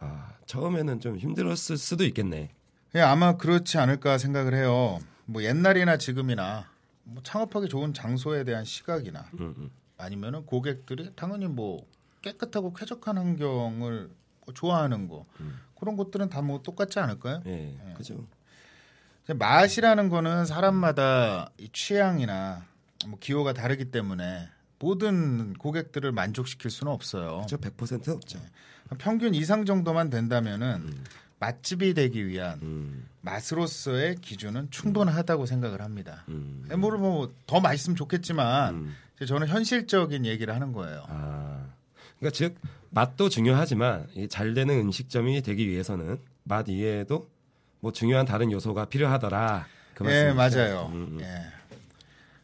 아, 0.00 0.32
처음에는 0.46 1.00
좀 1.00 1.18
힘들었을 1.18 1.76
수도 1.76 2.04
있겠네. 2.04 2.50
예, 2.94 3.00
아마 3.00 3.36
그렇지 3.36 3.78
않을까 3.78 4.18
생각을 4.18 4.54
해요. 4.54 4.98
뭐 5.26 5.42
옛날이나 5.42 5.98
지금이나 5.98 6.66
뭐 7.04 7.22
창업하기 7.22 7.68
좋은 7.68 7.92
장소에 7.94 8.44
대한 8.44 8.64
시각이나 8.64 9.26
음, 9.34 9.54
음. 9.58 9.70
아니면은 9.98 10.44
고객들이 10.46 11.10
당연히 11.14 11.46
뭐 11.46 11.86
깨끗하고 12.22 12.72
쾌적한 12.72 13.18
환경을 13.18 14.10
뭐 14.46 14.54
좋아하는 14.54 15.08
거 15.08 15.26
그런 15.78 15.96
것들은 15.96 16.28
다 16.28 16.40
뭐 16.42 16.62
똑같지 16.62 16.98
않을까요? 17.00 17.42
예, 17.46 17.76
그죠. 17.96 18.24
이제 19.24 19.34
맛이라는 19.34 20.08
거는 20.08 20.46
사람마다 20.46 21.50
이 21.58 21.68
취향이나 21.72 22.64
뭐 23.06 23.18
기호가 23.20 23.52
다르기 23.52 23.86
때문에 23.86 24.48
모든 24.78 25.52
고객들을 25.54 26.10
만족시킬 26.12 26.70
수는 26.70 26.92
없어요. 26.92 27.44
저100% 27.48 28.08
없죠. 28.08 28.40
평균 28.98 29.34
이상 29.34 29.64
정도만 29.64 30.10
된다면은 30.10 30.92
맛집이 31.38 31.94
되기 31.94 32.26
위한 32.28 32.58
음, 32.62 33.06
맛으로서의 33.22 34.16
기준은 34.16 34.70
충분하다고 34.70 35.46
생각을 35.46 35.80
합니다. 35.82 36.24
음, 36.28 36.64
뭐뭐더 36.76 37.60
맛있으면 37.60 37.96
좋겠지만 37.96 38.74
음. 38.74 38.96
저는 39.26 39.46
현실적인 39.48 40.26
얘기를 40.26 40.52
하는 40.54 40.72
거예요. 40.72 41.04
아, 41.08 41.66
그러니까 42.22 42.30
즉 42.30 42.54
맛도 42.90 43.28
중요하지만 43.28 44.06
이잘 44.14 44.54
되는 44.54 44.78
음식점이 44.78 45.42
되기 45.42 45.68
위해서는 45.68 46.18
맛 46.44 46.68
이외에도 46.68 47.28
뭐 47.80 47.90
중요한 47.90 48.24
다른 48.24 48.52
요소가 48.52 48.84
필요하더라. 48.84 49.66
그 49.94 50.08
예? 50.08 50.32
맞아요. 50.32 50.92
음, 50.92 51.18
음. 51.18 51.20
예. 51.20 51.26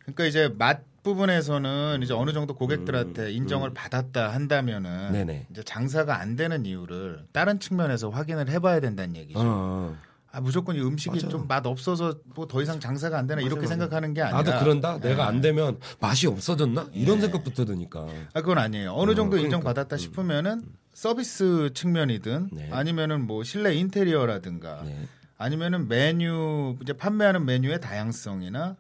그러니까 0.00 0.24
이제 0.24 0.48
맛 0.58 0.80
부분에서는 1.04 2.00
이제 2.02 2.12
어느 2.12 2.32
정도 2.32 2.54
고객들한테 2.54 3.30
인정을 3.32 3.72
받았다 3.72 4.32
한다면은 4.32 4.90
음, 4.90 5.12
네네. 5.12 5.46
이제 5.50 5.62
장사가 5.62 6.18
안 6.18 6.34
되는 6.34 6.66
이유를 6.66 7.26
다른 7.30 7.60
측면에서 7.60 8.10
확인을 8.10 8.50
해봐야 8.50 8.80
된다는 8.80 9.14
얘기죠. 9.14 9.38
어, 9.38 9.44
어. 9.44 9.96
아 10.30 10.40
무조건 10.40 10.76
이 10.76 10.80
음식이. 10.80 11.18
좀 11.28 11.46
맛 11.48 11.64
없어서 11.66 12.14
뭐 12.34 12.46
더 12.46 12.60
이상 12.62 12.78
장사가 12.80 13.18
안 13.18 13.26
되나 13.26 13.36
맞아, 13.40 13.46
이렇게 13.46 13.62
맞아. 13.62 13.68
생각하는 13.74 14.12
게 14.14 14.22
아니라 14.22 14.42
나도 14.42 14.64
그런다. 14.64 14.98
내가 15.00 15.22
예. 15.24 15.26
안 15.28 15.40
되면 15.40 15.78
맛이 16.00 16.26
없어졌나? 16.26 16.88
이런 16.92 17.20
생각부터 17.20 17.64
드니까. 17.64 18.06
아 18.34 18.40
그건 18.40 18.58
아니에요. 18.58 18.92
어느 18.92 19.12
어, 19.12 19.14
정도 19.14 19.30
그러니까. 19.32 19.46
인정받았다 19.56 19.96
싶으면은 19.96 20.62
서비스 20.92 21.70
측면이든 21.74 22.50
네. 22.52 22.68
아니면은 22.72 23.26
뭐 23.26 23.42
실내 23.44 23.74
인테리어라든가 23.74 24.82
네. 24.84 25.06
아니면은 25.38 25.88
메뉴 25.88 26.76
이제 26.82 26.92
판매하는 26.92 27.46
메뉴의 27.46 27.80
다양성이나 27.80 28.76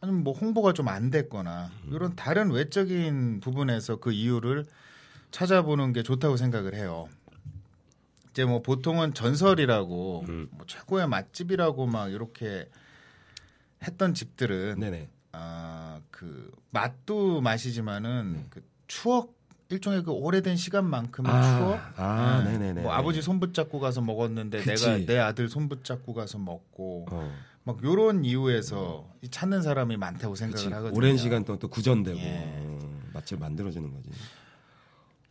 아니면 0.00 0.24
뭐 0.24 0.32
홍보가 0.32 0.72
좀 0.72 0.88
안 0.88 1.10
됐거나 1.10 1.70
이런 1.90 2.16
다른 2.16 2.50
외적인 2.50 3.40
부분에서 3.40 3.96
그 3.96 4.10
이유를 4.12 4.64
찾아보는 5.30 5.92
게 5.92 6.02
좋다고 6.02 6.36
생각을 6.36 6.74
해요. 6.74 7.06
이제 8.30 8.44
뭐 8.44 8.62
보통은 8.62 9.14
전설이라고 9.14 10.24
음. 10.28 10.48
뭐 10.52 10.66
최고의 10.66 11.08
맛집이라고 11.08 11.86
막 11.86 12.12
이렇게 12.12 12.68
했던 13.82 14.14
집들은 14.14 14.78
네네. 14.78 15.08
아, 15.32 16.00
그 16.10 16.50
맛도 16.70 17.40
맛이지만은 17.40 18.32
네. 18.34 18.46
그 18.50 18.62
추억 18.86 19.38
일종의 19.70 20.02
그 20.02 20.10
오래된 20.10 20.56
시간만큼의 20.56 21.30
아, 21.32 21.58
추억. 21.58 21.80
아, 21.96 22.42
네. 22.44 22.52
네네네. 22.52 22.82
뭐 22.82 22.92
아버지 22.92 23.22
손 23.22 23.38
붙잡고 23.38 23.78
가서 23.78 24.00
먹었는데 24.00 24.62
그치. 24.62 24.84
내가 24.84 25.06
내 25.06 25.18
아들 25.18 25.48
손 25.48 25.68
붙잡고 25.68 26.12
가서 26.12 26.38
먹고 26.38 27.06
어, 27.10 27.32
막 27.62 27.82
요런 27.82 28.24
이유에서 28.24 29.08
이 29.22 29.28
찾는 29.28 29.62
사람이 29.62 29.96
많다고 29.96 30.34
생각을 30.34 30.56
그치. 30.64 30.74
하거든요. 30.74 30.96
오랜 30.96 31.16
시간 31.16 31.44
동안 31.44 31.60
또 31.60 31.68
구전되고 31.68 32.18
예. 32.18 32.44
어, 32.58 33.00
맛집 33.14 33.38
만들어주는 33.38 33.92
거지. 33.92 34.10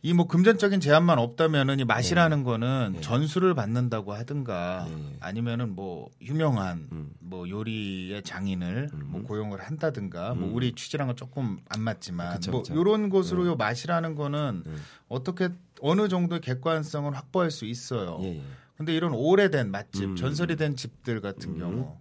이 0.02 0.14
뭐 0.14 0.26
금전적인 0.26 0.80
제한만 0.80 1.18
없다면은 1.18 1.78
이 1.78 1.84
맛이라는 1.84 2.42
거는 2.42 2.92
네. 2.94 3.00
전수를 3.02 3.54
받는다고 3.54 4.14
하든가 4.14 4.86
네. 4.88 5.16
아니면은 5.20 5.74
뭐 5.74 6.08
유명한 6.22 6.88
음. 6.90 7.12
뭐 7.18 7.46
요리의 7.48 8.22
장인을 8.22 8.88
뭐 9.04 9.22
고용을 9.22 9.60
한다든가 9.60 10.32
뭐 10.34 10.48
음. 10.48 10.54
우리 10.54 10.72
취지랑은 10.74 11.16
조금 11.16 11.58
안 11.68 11.82
맞지만 11.82 12.34
그쵸, 12.36 12.50
뭐 12.50 12.62
그쵸. 12.62 12.74
요런 12.74 13.10
것으로 13.10 13.46
요 13.46 13.56
맛이라는 13.56 14.14
거는 14.14 14.62
음. 14.66 14.82
어떻게 15.08 15.50
어느 15.82 16.08
정도의 16.08 16.40
객관성을 16.40 17.14
확보할 17.14 17.50
수 17.50 17.66
있어요. 17.66 18.18
예, 18.22 18.36
예. 18.38 18.42
근데 18.78 18.94
이런 18.94 19.12
오래된 19.12 19.70
맛집, 19.70 20.02
음. 20.04 20.16
전설이 20.16 20.56
된 20.56 20.76
집들 20.76 21.20
같은 21.20 21.50
음. 21.50 21.58
경우 21.58 21.98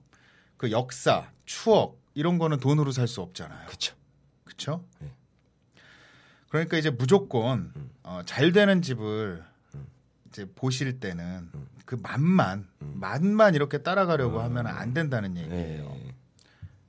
그 0.56 0.72
역사, 0.72 1.30
추억 1.46 2.00
이런 2.14 2.38
거는 2.38 2.60
돈으로 2.62 2.92
살 2.94 3.08
수 3.10 3.20
없잖아요. 3.22 3.68
그쵸. 3.68 3.94
그렇죠? 4.46 4.86
네. 5.02 5.12
그러니까 6.50 6.78
이제 6.78 6.90
무조건 6.90 7.72
음. 7.76 7.90
어, 8.04 8.22
잘 8.26 8.52
되는 8.52 8.82
집을 8.82 9.44
이제 10.30 10.48
보실 10.56 11.00
때는 11.00 11.50
음. 11.54 11.68
그 11.86 11.98
맛만 12.02 12.68
맛만 12.80 13.56
이렇게 13.56 13.80
따라가려고 13.80 14.42
하면 14.42 14.68
안 14.68 14.94
된다는 14.94 15.38
예, 15.38 15.42
얘기예요. 15.42 15.96
예. 15.96 16.16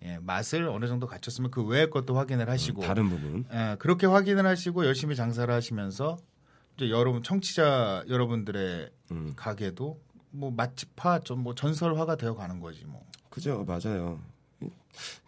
예, 0.02 0.18
맛을 0.18 0.66
어느 0.68 0.86
정도 0.86 1.06
갖췄으면 1.06 1.50
그 1.50 1.62
외의 1.62 1.90
것도 1.90 2.16
확인을 2.16 2.48
하시고 2.48 2.82
다른 2.82 3.08
부분. 3.08 3.44
예, 3.52 3.76
그렇게 3.78 4.06
확인을 4.06 4.46
하시고 4.46 4.86
열심히 4.86 5.14
장사를 5.14 5.52
하시면서 5.52 6.18
이제 6.76 6.90
여러분 6.90 7.22
청취자 7.22 8.04
여러분들의 8.08 8.90
음. 9.12 9.32
가게도 9.36 10.00
뭐 10.30 10.50
맛집화 10.50 11.20
좀뭐 11.20 11.54
전설화가 11.54 12.16
되어 12.16 12.34
가는 12.34 12.60
거지 12.60 12.84
뭐. 12.86 13.04
그죠, 13.28 13.64
맞아요. 13.64 14.20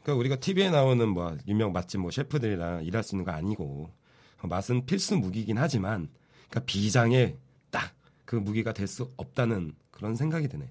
그러니까 0.03 0.15
우리가 0.19 0.37
TV에 0.37 0.71
나오는 0.71 1.09
뭐 1.09 1.37
유명 1.47 1.73
맛집 1.73 2.01
뭐 2.01 2.11
셰프들이랑 2.11 2.85
일할 2.85 3.03
수 3.03 3.15
있는 3.15 3.25
거 3.25 3.33
아니고 3.33 3.89
어, 3.89 4.02
맛은 4.49 4.87
필수 4.87 5.17
무기긴 5.17 5.59
하지만 5.59 6.09
그러니까 6.49 6.61
비장의 6.67 7.37
딱 7.71 7.93
그 8.25 8.37
무기가 8.37 8.73
될 8.73 8.89
수 8.89 9.13
없다는 9.19 9.75
그런 9.91 10.17
생각이 10.17 10.49
드네. 10.49 10.67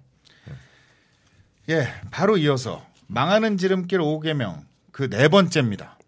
예, 1.69 1.87
바로 2.09 2.37
이어서 2.37 2.83
망하는 3.05 3.55
지름길 3.57 3.99
5개명 3.99 4.63
그 4.91 5.07
네 5.07 5.27
번째입니다. 5.27 5.99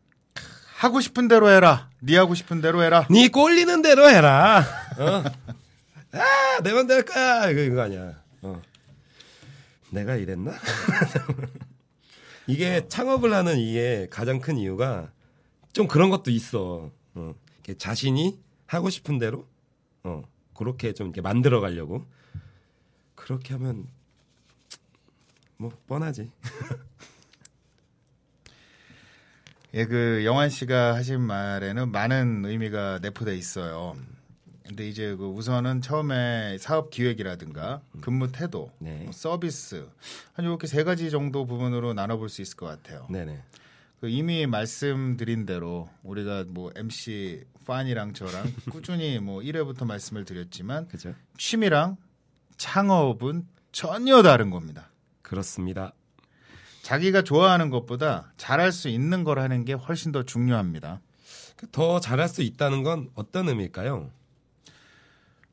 하고 0.77 0.99
싶은 0.99 1.27
대로 1.27 1.49
해라. 1.49 1.89
네 1.99 2.17
하고 2.17 2.33
싶은 2.33 2.59
대로 2.59 2.81
해라. 2.81 3.07
네 3.11 3.27
꼴리는 3.29 3.81
대로 3.83 4.09
해라. 4.09 4.65
어? 4.97 5.23
아, 6.17 6.59
내 6.63 6.73
맘대로 6.73 6.97
할 6.97 7.05
거야. 7.05 7.49
이거, 7.51 7.61
이거 7.61 7.81
아니야. 7.83 8.13
어. 8.41 8.59
내가 9.91 10.15
이랬나? 10.15 10.53
이게 12.47 12.87
창업을 12.87 13.31
하는 13.33 13.57
이게 13.59 14.07
가장 14.09 14.39
큰 14.39 14.57
이유가 14.57 15.11
좀 15.71 15.87
그런 15.87 16.09
것도 16.09 16.31
있어. 16.31 16.91
어. 17.13 17.35
이렇게 17.63 17.77
자신이 17.77 18.39
하고 18.67 18.89
싶은 18.89 19.17
대로 19.19 19.47
어. 20.03 20.23
그렇게 20.53 20.93
좀 20.93 21.07
이렇게 21.07 21.21
만들어 21.21 21.61
가려고 21.61 22.05
그렇게 23.15 23.53
하면 23.53 23.87
뭐 25.57 25.71
뻔하지. 25.87 26.29
예, 29.75 29.85
그 29.85 30.23
영환 30.25 30.49
씨가 30.49 30.93
하신 30.95 31.21
말에는 31.21 31.91
많은 31.91 32.45
의미가 32.45 32.99
내포돼 33.01 33.35
있어요. 33.35 33.95
근데 34.67 34.87
이제 34.87 35.15
그 35.15 35.25
우선은 35.25 35.81
처음에 35.81 36.57
사업 36.59 36.89
기획이라든가 36.89 37.81
근무 38.01 38.31
태도, 38.31 38.71
네. 38.79 39.03
뭐 39.03 39.11
서비스 39.11 39.89
한 40.33 40.45
이렇게 40.45 40.67
세 40.67 40.83
가지 40.83 41.09
정도 41.09 41.45
부분으로 41.45 41.93
나눠볼 41.93 42.29
수 42.29 42.41
있을 42.41 42.55
것 42.55 42.67
같아요. 42.67 43.07
네네. 43.09 43.41
그 44.03 44.09
이미 44.09 44.45
말씀드린 44.47 45.45
대로 45.45 45.87
우리가 46.03 46.43
뭐 46.49 46.73
MC 46.75 47.45
판이랑 47.65 48.11
저랑 48.11 48.43
꾸준히 48.69 49.17
뭐 49.19 49.39
1회부터 49.39 49.85
말씀을 49.85 50.25
드렸지만 50.25 50.89
그죠? 50.89 51.15
취미랑 51.37 51.95
창업은 52.57 53.47
전혀 53.71 54.21
다른 54.21 54.49
겁니다. 54.49 54.89
그렇습니다. 55.21 55.93
자기가 56.81 57.21
좋아하는 57.21 57.69
것보다 57.69 58.33
잘할 58.35 58.73
수 58.73 58.89
있는 58.89 59.23
걸 59.23 59.39
하는 59.39 59.63
게 59.63 59.71
훨씬 59.71 60.11
더 60.11 60.23
중요합니다. 60.23 60.99
그더 61.55 62.01
잘할 62.01 62.27
수 62.27 62.41
있다는 62.41 62.83
건 62.83 63.09
어떤 63.15 63.47
의미일까요? 63.47 64.11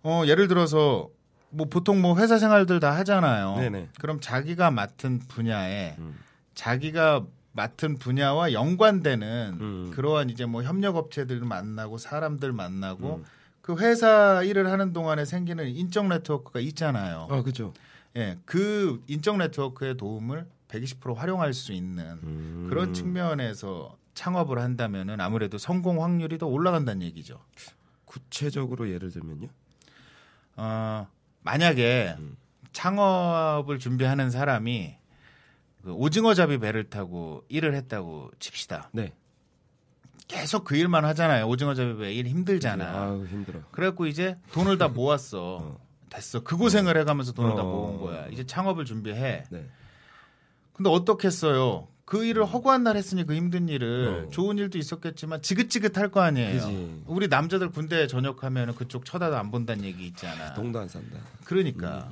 어, 0.02 0.22
예를 0.26 0.48
들어서 0.48 1.08
뭐 1.50 1.68
보통 1.68 2.02
뭐 2.02 2.18
회사 2.18 2.36
생활들 2.36 2.80
다 2.80 2.96
하잖아요. 2.96 3.58
네네. 3.58 3.90
그럼 4.00 4.18
자기가 4.18 4.72
맡은 4.72 5.20
분야에 5.20 5.94
음. 6.00 6.18
자기가 6.54 7.26
맡은 7.52 7.98
분야와 7.98 8.52
연관되는 8.52 9.58
음. 9.60 9.90
그러한 9.92 10.30
이제 10.30 10.46
뭐 10.46 10.62
협력 10.62 10.96
업체들 10.96 11.40
만나고 11.40 11.98
사람들 11.98 12.52
만나고 12.52 13.16
음. 13.16 13.24
그 13.60 13.76
회사 13.78 14.42
일을 14.42 14.70
하는 14.70 14.92
동안에 14.92 15.24
생기는 15.24 15.68
인적 15.68 16.06
네트워크가 16.08 16.60
있잖아요. 16.60 17.28
아 17.30 17.42
그죠. 17.42 17.72
예, 18.16 18.38
그 18.44 19.02
인적 19.06 19.36
네트워크의 19.36 19.96
도움을 19.96 20.46
120% 20.68 21.14
활용할 21.14 21.52
수 21.52 21.72
있는 21.72 22.04
음. 22.22 22.66
그런 22.68 22.94
측면에서 22.94 23.96
창업을 24.14 24.58
한다면은 24.58 25.20
아무래도 25.20 25.58
성공 25.58 26.02
확률이 26.02 26.38
더 26.38 26.46
올라간다는 26.46 27.02
얘기죠. 27.02 27.40
구체적으로 28.04 28.90
예를 28.90 29.10
들면요. 29.10 29.48
어, 30.56 31.06
만약에 31.42 32.16
음. 32.18 32.36
창업을 32.72 33.78
준비하는 33.78 34.30
사람이 34.30 34.96
그 35.82 35.92
오징어잡이 35.92 36.58
배를 36.58 36.90
타고 36.90 37.44
일을 37.48 37.74
했다고 37.74 38.30
칩시다. 38.38 38.90
네. 38.92 39.12
계속 40.28 40.64
그 40.64 40.76
일만 40.76 41.04
하잖아요. 41.06 41.46
오징어잡이 41.48 41.96
배 41.96 42.12
일 42.14 42.26
힘들잖아. 42.26 42.84
아우 42.90 43.26
힘들어. 43.26 43.60
그래갖고 43.72 44.06
이제 44.06 44.36
돈을 44.52 44.78
다 44.78 44.88
모았어. 44.88 45.78
됐어. 46.10 46.42
그 46.42 46.56
고생을 46.56 46.96
해가면서 46.98 47.32
돈을 47.32 47.54
다 47.56 47.62
어. 47.62 47.64
모은 47.64 47.98
거야. 48.00 48.26
이제 48.28 48.44
창업을 48.44 48.84
준비해. 48.84 49.44
네. 49.50 49.66
근데 50.72 50.90
어떻겠어요? 50.90 51.88
그 52.04 52.24
일을 52.24 52.44
허구한 52.44 52.82
날 52.82 52.96
했으니 52.96 53.24
그 53.24 53.34
힘든 53.34 53.68
일을 53.68 54.26
어. 54.26 54.30
좋은 54.30 54.58
일도 54.58 54.78
있었겠지만 54.78 55.42
지긋지긋할 55.42 56.10
거 56.10 56.20
아니에요. 56.20 56.60
그지. 56.60 57.02
우리 57.06 57.28
남자들 57.28 57.70
군대 57.70 58.06
전역하면 58.08 58.74
그쪽 58.74 59.04
쳐다도 59.04 59.36
안 59.36 59.50
본다는 59.52 59.84
얘기 59.84 60.06
있잖아. 60.06 60.52
동도 60.54 60.80
안 60.80 60.88
산다. 60.88 61.18
그러니까. 61.44 62.10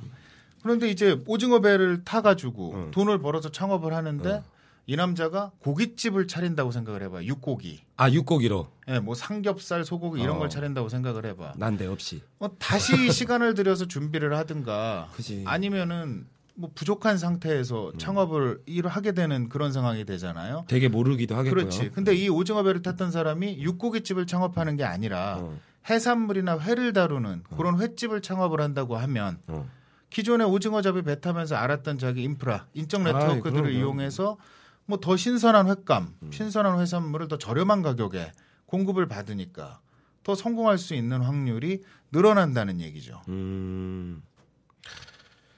그런데 0.61 0.89
이제 0.89 1.19
오징어 1.27 1.59
배를 1.61 2.03
타가지고 2.03 2.71
응. 2.75 2.91
돈을 2.91 3.19
벌어서 3.19 3.49
창업을 3.49 3.93
하는데 3.93 4.29
어. 4.31 4.43
이 4.85 4.95
남자가 4.95 5.51
고깃집을 5.59 6.27
차린다고 6.27 6.71
생각을 6.71 7.03
해봐. 7.03 7.23
육고기. 7.23 7.81
아 7.95 8.09
육고기로 8.09 8.67
예, 8.87 8.99
뭐 8.99 9.13
삼겹살, 9.13 9.85
소고기 9.85 10.19
이런 10.21 10.37
어. 10.37 10.39
걸 10.39 10.49
차린다고 10.49 10.89
생각을 10.89 11.25
해봐. 11.27 11.53
난데 11.57 11.85
없이. 11.85 12.23
어, 12.39 12.49
다시 12.57 12.93
시간을 13.13 13.53
들여서 13.53 13.85
준비를 13.85 14.35
하든가 14.35 15.09
그지. 15.13 15.43
아니면은 15.45 16.25
뭐 16.55 16.71
부족한 16.73 17.17
상태에서 17.19 17.91
음. 17.91 17.97
창업을 17.99 18.63
일을 18.65 18.89
하게 18.89 19.11
되는 19.13 19.47
그런 19.47 19.71
상황이 19.71 20.05
되잖아요. 20.05 20.65
되게 20.67 20.87
모르기도 20.89 21.35
하겠고요. 21.35 21.53
그렇지. 21.65 21.91
근데 21.91 22.15
이 22.15 22.27
오징어 22.27 22.63
배를 22.63 22.81
탔던 22.81 23.11
사람이 23.11 23.59
육고기집을 23.59 24.25
창업하는 24.25 24.75
게 24.75 24.83
아니라 24.83 25.37
어. 25.39 25.57
해산물이나 25.89 26.59
회를 26.59 26.93
다루는 26.93 27.43
그런 27.55 27.79
횟집을 27.79 28.21
창업을 28.21 28.59
한다고 28.59 28.97
하면 28.97 29.37
어. 29.47 29.69
기존의 30.09 30.47
오징어 30.47 30.81
잡이 30.81 31.01
배 31.03 31.19
타면서 31.19 31.55
알았던 31.55 31.97
자기 31.99 32.23
인프라, 32.23 32.67
인적 32.73 33.03
네트워크들을 33.03 33.63
그럼요. 33.63 33.69
이용해서 33.77 34.37
뭐 34.85 34.97
더 34.99 35.15
신선한 35.15 35.69
횟감, 35.69 36.15
음. 36.23 36.31
신선한 36.31 36.79
해산물을 36.79 37.27
더 37.27 37.37
저렴한 37.37 37.83
가격에 37.83 38.31
공급을 38.65 39.07
받으니까 39.07 39.81
더 40.23 40.33
성공할 40.35 40.79
수 40.79 40.95
있는 40.95 41.21
확률이 41.21 41.83
늘어난다는 42.11 42.81
얘기죠. 42.81 43.21
음. 43.27 44.23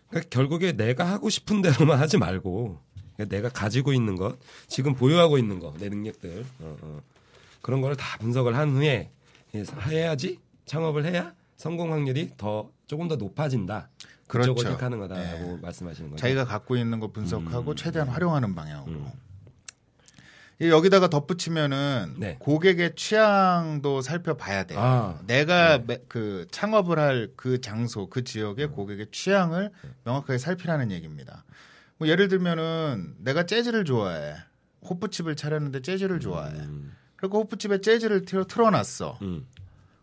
그러니까 0.09 0.29
결국에 0.29 0.73
내가 0.73 1.09
하고 1.09 1.29
싶은 1.29 1.61
대로만 1.61 1.97
하지 1.99 2.17
말고 2.17 2.81
그러니까 3.15 3.35
내가 3.35 3.47
가지고 3.49 3.93
있는 3.93 4.17
것, 4.17 4.37
지금 4.67 4.93
보유하고 4.95 5.37
있는 5.37 5.59
것, 5.59 5.77
내 5.77 5.87
능력들 5.87 6.45
어, 6.59 6.77
어. 6.81 7.01
그런 7.61 7.79
거를 7.79 7.95
다 7.95 8.17
분석을 8.19 8.55
한 8.57 8.71
후에 8.71 9.11
해야지 9.87 10.39
창업을 10.65 11.05
해야 11.05 11.33
성공 11.55 11.93
확률이 11.93 12.31
더 12.37 12.69
조금 12.87 13.07
더 13.07 13.15
높아진다. 13.15 13.89
그렇죠. 14.39 14.53
택하는 14.69 14.97
거다라고 14.99 15.43
네. 15.55 15.57
말씀하시는 15.61 16.11
거죠. 16.11 16.21
자기가 16.21 16.45
갖고 16.45 16.75
있는 16.77 16.99
거 16.99 17.11
분석하고 17.11 17.71
음. 17.71 17.75
최대한 17.75 18.07
활용하는 18.09 18.55
방향으로. 18.55 18.91
음. 18.93 19.11
이 20.59 20.69
여기다가 20.69 21.09
덧붙이면은 21.09 22.15
네. 22.19 22.37
고객의 22.39 22.95
취향도 22.95 24.01
살펴봐야 24.01 24.65
돼요. 24.65 24.79
아, 24.79 25.19
내가 25.25 25.79
네. 25.79 25.83
매- 25.87 26.03
그 26.07 26.45
창업을 26.51 26.99
할 26.99 27.31
그 27.35 27.61
장소, 27.61 28.07
그 28.09 28.23
지역의 28.23 28.67
음. 28.67 28.71
고객의 28.71 29.07
취향을 29.11 29.71
네. 29.83 29.89
명확하게 30.03 30.37
살피라는 30.37 30.91
얘기입니다. 30.91 31.45
뭐 31.97 32.07
예를 32.07 32.27
들면은 32.27 33.15
내가 33.19 33.45
재즈를 33.47 33.85
좋아해. 33.85 34.35
호프집을 34.87 35.35
차렸는데 35.35 35.81
재즈를 35.81 36.19
좋아해. 36.19 36.53
음, 36.59 36.95
그리고 37.15 37.39
호프집에 37.39 37.81
재즈를 37.81 38.25
틀어, 38.25 38.45
틀어놨어. 38.45 39.17
음, 39.23 39.45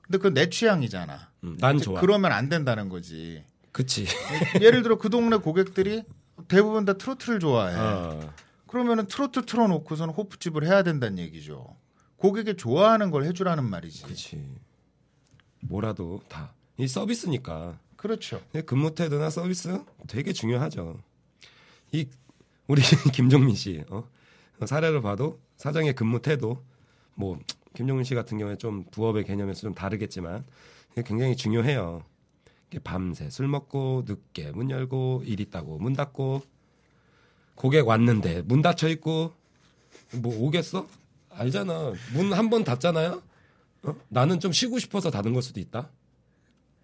근데 0.02 0.18
그 0.18 0.32
내 0.34 0.48
취향이잖아. 0.48 1.30
음. 1.44 1.56
난 1.60 1.78
좋아. 1.78 2.00
그러면 2.00 2.32
안 2.32 2.48
된다는 2.48 2.88
거지. 2.88 3.44
그치. 3.72 4.06
예를 4.60 4.82
들어 4.82 4.98
그 4.98 5.10
동네 5.10 5.36
고객들이 5.36 6.04
대부분 6.48 6.84
다 6.84 6.94
트로트를 6.94 7.40
좋아해. 7.40 7.76
어. 7.76 8.32
그러면은 8.66 9.06
트로트 9.06 9.46
틀어놓고서는 9.46 10.14
호프집을 10.14 10.66
해야 10.66 10.82
된다는 10.82 11.18
얘기죠. 11.18 11.76
고객이 12.16 12.56
좋아하는 12.56 13.10
걸 13.10 13.24
해주라는 13.24 13.64
말이지. 13.64 14.04
그치. 14.04 14.44
뭐라도 15.60 16.20
다. 16.28 16.52
이 16.76 16.86
서비스니까. 16.86 17.78
그렇죠. 17.96 18.40
근무 18.66 18.94
태도나 18.94 19.30
서비스 19.30 19.80
되게 20.06 20.32
중요하죠. 20.32 21.00
이 21.92 22.08
우리 22.68 22.82
김종민 23.12 23.56
씨 23.56 23.84
어? 23.90 24.04
사례를 24.64 25.02
봐도 25.02 25.40
사장의 25.56 25.94
근무 25.94 26.20
태도 26.22 26.62
뭐 27.14 27.38
김종민 27.74 28.04
씨 28.04 28.14
같은 28.14 28.38
경우에 28.38 28.56
좀 28.56 28.84
부업의 28.90 29.24
개념에서 29.24 29.62
좀 29.62 29.74
다르겠지만 29.74 30.44
굉장히 31.04 31.34
중요해요. 31.34 32.04
밤새 32.84 33.30
술 33.30 33.48
먹고 33.48 34.04
늦게 34.06 34.50
문 34.52 34.70
열고 34.70 35.22
일 35.24 35.40
있다고 35.40 35.78
문 35.78 35.94
닫고 35.94 36.42
고객 37.54 37.86
왔는데 37.88 38.42
문 38.42 38.60
닫혀 38.62 38.88
있고 38.88 39.32
뭐 40.22 40.36
오겠어? 40.46 40.86
알잖아. 41.30 41.92
문 42.14 42.32
한 42.32 42.50
번 42.50 42.64
닫잖아요. 42.64 43.22
어? 43.84 43.94
나는 44.08 44.40
좀 44.40 44.52
쉬고 44.52 44.78
싶어서 44.78 45.10
닫은 45.10 45.32
걸 45.32 45.42
수도 45.42 45.60
있다. 45.60 45.88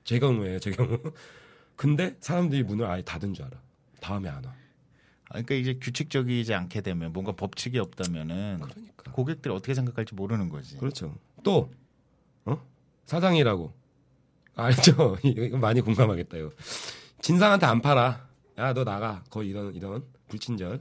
제 0.05 0.19
경우에요, 0.19 0.59
제 0.61 0.71
경우. 0.71 0.99
근데 1.77 2.17
사람들이 2.21 2.63
문을 2.63 2.87
아예 2.87 3.03
닫은 3.03 3.35
줄 3.35 3.45
알아. 3.47 3.61
다음에 4.01 4.29
안 4.29 4.45
와. 4.45 4.53
아, 4.53 5.43
그러니까 5.43 5.55
이제 5.57 5.75
규칙적이지 5.81 6.55
않게 6.55 6.83
되면 6.83 7.13
뭔가 7.13 7.33
법칙이 7.33 7.79
없다면은 7.79 8.61
그러니까. 8.61 9.11
고객들이 9.13 9.53
어떻게 9.53 9.75
생각할지 9.75 10.15
모르는 10.15 10.49
거지. 10.51 10.77
그렇죠. 10.77 11.17
또, 11.43 11.71
어? 12.45 12.63
사장이라고. 13.07 13.73
알죠? 14.57 15.17
이거 15.25 15.57
많이 15.59 15.81
공감하겠다, 15.81 16.37
이거. 16.37 16.51
진상한테 17.21 17.67
안 17.67 17.81
팔아. 17.81 18.27
야, 18.59 18.73
너 18.73 18.85
나가. 18.85 19.23
거의 19.31 19.49
이런, 19.51 19.75
이런 19.75 20.05
불친절. 20.29 20.81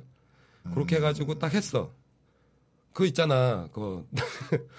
그렇게 0.73 0.97
해가지고 0.97 1.39
딱 1.39 1.53
했어. 1.53 1.91
그거 2.93 3.05
있잖아. 3.05 3.67
그 3.73 4.07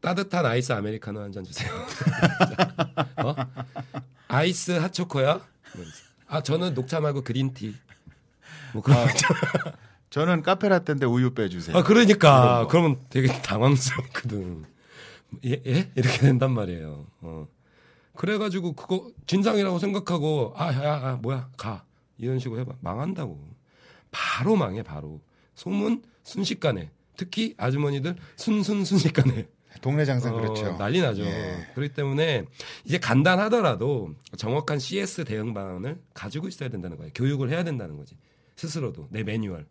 따뜻한 0.00 0.46
아이스 0.46 0.72
아메리카노 0.72 1.20
한 1.20 1.32
잔 1.32 1.44
주세요. 1.44 1.70
어? 3.22 3.34
아이스 4.28 4.70
핫초코요? 4.72 5.40
아, 6.28 6.42
저는 6.42 6.72
녹차 6.74 7.00
말고 7.00 7.22
그린티. 7.22 7.74
뭐 8.72 8.82
그런 8.82 9.04
거 9.04 9.10
있잖아. 9.10 9.40
저는 10.08 10.42
카페라떼인데 10.42 11.04
우유 11.06 11.34
빼주세요. 11.34 11.76
아, 11.76 11.82
그러니까. 11.82 12.66
그러면 12.70 13.00
되게 13.10 13.28
당황스럽거든. 13.42 14.64
예? 15.44 15.60
예? 15.66 15.90
이렇게 15.94 16.18
된단 16.18 16.52
말이에요. 16.52 17.06
어. 17.20 17.46
그래가지고 18.16 18.74
그거 18.74 19.10
진상이라고 19.26 19.78
생각하고, 19.78 20.52
아, 20.56 20.72
야, 20.72 20.84
야, 20.84 21.18
뭐야, 21.22 21.50
가. 21.56 21.84
이런 22.18 22.38
식으로 22.38 22.60
해봐. 22.60 22.74
망한다고. 22.80 23.38
바로 24.10 24.56
망해, 24.56 24.82
바로. 24.82 25.20
소문 25.54 26.02
순식간에. 26.22 26.90
특히 27.16 27.54
아주머니들 27.58 28.16
순순 28.36 28.82
순식간에 28.84 29.46
동네 29.82 30.06
장사 30.06 30.30
어, 30.30 30.36
그렇죠. 30.40 30.76
난리 30.78 31.00
나죠. 31.02 31.22
예. 31.22 31.66
그렇기 31.74 31.92
때문에 31.92 32.46
이제 32.86 32.98
간단하더라도 32.98 34.14
정확한 34.38 34.78
CS 34.78 35.24
대응 35.26 35.52
방안을 35.52 36.00
가지고 36.14 36.48
있어야 36.48 36.70
된다는 36.70 36.96
거예요. 36.96 37.12
교육을 37.14 37.50
해야 37.50 37.62
된다는 37.62 37.98
거지. 37.98 38.16
스스로도 38.56 39.08
내 39.10 39.22
매뉴얼. 39.22 39.66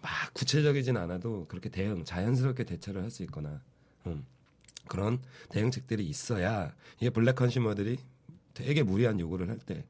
막 0.00 0.10
구체적이진 0.32 0.96
않아도 0.96 1.44
그렇게 1.48 1.68
대응 1.68 2.04
자연스럽게 2.04 2.64
대처를 2.64 3.02
할 3.02 3.10
수 3.10 3.22
있거나 3.24 3.60
음, 4.06 4.24
그런 4.86 5.20
대응책들이 5.50 6.06
있어야 6.06 6.74
이게 6.98 7.10
블랙 7.10 7.34
컨슈머들이 7.34 7.98
되게 8.54 8.82
무리한 8.82 9.18
요구를 9.20 9.48
할 9.48 9.58
때 9.58 9.84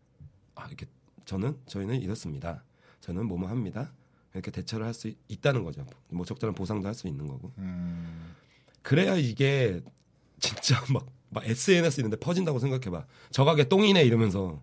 아, 0.54 0.66
이렇게 0.66 0.86
저는 1.24 1.56
저희는 1.66 2.00
이렇습니다. 2.00 2.64
저는 3.00 3.26
뭐뭐 3.26 3.48
합니다. 3.48 3.92
이렇게 4.34 4.50
대처를 4.50 4.84
할 4.86 4.92
수 4.94 5.12
있다는 5.28 5.62
거죠. 5.64 5.86
뭐 6.08 6.24
적절한 6.24 6.54
보상도 6.54 6.86
할 6.88 6.94
수 6.94 7.06
있는 7.06 7.26
거고. 7.28 7.52
음, 7.58 8.34
그래야 8.82 9.14
이게 9.16 9.80
진짜 10.40 10.82
막, 10.92 11.06
막 11.30 11.44
SNS 11.46 12.00
있는데 12.00 12.16
퍼진다고 12.18 12.58
생각해봐. 12.58 13.06
저가게 13.30 13.68
똥이네 13.68 14.04
이러면서 14.04 14.62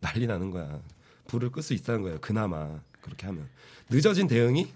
난리 0.00 0.26
나는 0.26 0.50
거야. 0.50 0.80
불을 1.26 1.50
끌 1.50 1.62
수 1.62 1.74
있다는 1.74 2.02
거예요. 2.02 2.20
그나마 2.20 2.80
그렇게 3.00 3.26
하면 3.26 3.48
늦어진 3.90 4.26
대응이 4.28 4.72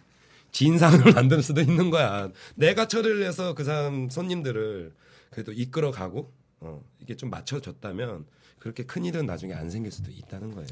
진상을 0.58 0.98
만들 1.14 1.40
수도 1.40 1.60
있는 1.60 1.88
거야. 1.90 2.30
내가 2.56 2.88
처리를 2.88 3.24
해서 3.24 3.54
그 3.54 3.62
사람 3.62 4.10
손님들을 4.10 4.92
그래도 5.30 5.52
이끌어가고 5.52 6.32
어, 6.60 6.82
이게 6.98 7.16
좀 7.16 7.30
맞춰줬다면 7.30 8.26
그렇게 8.58 8.82
큰 8.82 9.04
일은 9.04 9.24
나중에 9.24 9.54
안 9.54 9.70
생길 9.70 9.92
수도 9.92 10.10
있다는 10.10 10.52
거예요. 10.54 10.66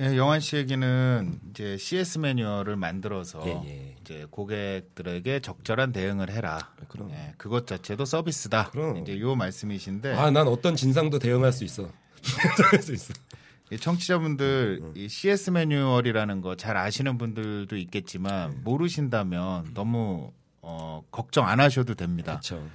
예, 0.00 0.16
영환 0.16 0.40
씨 0.40 0.56
얘기는 0.56 1.38
이제 1.50 1.76
CS 1.76 2.18
매뉴얼을 2.18 2.74
만들어서 2.74 3.40
예, 3.46 3.70
예. 3.70 3.96
이제 4.00 4.26
고객들에게 4.28 5.38
적절한 5.38 5.92
대응을 5.92 6.30
해라. 6.30 6.74
그럼. 6.88 7.12
예, 7.12 7.34
그것 7.38 7.68
자체도 7.68 8.04
서비스다. 8.04 8.70
그럼. 8.70 8.96
이제 8.96 9.20
요 9.20 9.36
말씀이신데 9.36 10.14
아, 10.14 10.32
난 10.32 10.48
어떤 10.48 10.74
진상도 10.74 11.20
대응할 11.20 11.52
수 11.52 11.62
있어. 11.62 11.88
대응할 12.58 12.82
수 12.82 12.92
있어. 12.92 13.14
이 13.74 13.78
청취자분들 13.78 14.78
음, 14.82 14.92
이 14.96 15.08
CS 15.08 15.50
매뉴얼이라는 15.50 16.40
거 16.40 16.54
잘 16.56 16.76
아시는 16.76 17.18
분들도 17.18 17.76
있겠지만 17.76 18.50
네. 18.50 18.56
모르신다면 18.62 19.74
너무 19.74 20.32
어, 20.62 21.02
걱정 21.10 21.46
안 21.48 21.60
하셔도 21.60 21.94
됩니다. 21.94 22.32
그렇죠. 22.32 22.66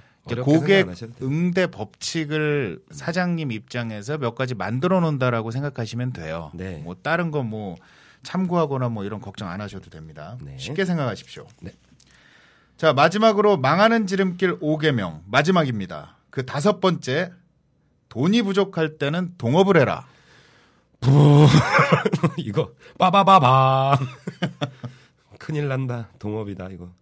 고객. 0.44 0.86
응대 1.22 1.66
법칙을 1.68 2.82
사장님 2.90 3.50
입장에서 3.52 4.18
몇 4.18 4.34
가지 4.34 4.54
만들어 4.54 5.00
놓는다라고 5.00 5.50
생각하시면 5.50 6.12
돼요. 6.12 6.50
네. 6.54 6.78
뭐 6.84 6.94
다른 7.02 7.30
거 7.30 7.42
뭐 7.42 7.76
참고하거나 8.22 8.90
뭐 8.90 9.04
이런 9.04 9.20
걱정 9.20 9.48
안 9.48 9.60
하셔도 9.62 9.88
됩니다. 9.88 10.36
네. 10.42 10.56
쉽게 10.58 10.84
생각하십시오. 10.84 11.46
네. 11.62 11.72
자 12.76 12.92
마지막으로 12.92 13.56
망하는 13.56 14.06
지름길 14.06 14.60
5개명 14.60 15.22
마지막입니다. 15.26 16.18
그 16.28 16.44
다섯 16.46 16.80
번째 16.80 17.32
돈이 18.10 18.42
부족할 18.42 18.98
때는 18.98 19.34
동업을 19.38 19.76
해라. 19.78 20.06
이거 22.36 22.72
빠바바방 22.98 23.98
큰일 25.38 25.68
난다 25.68 26.10
동업이다 26.18 26.68
이거 26.70 26.92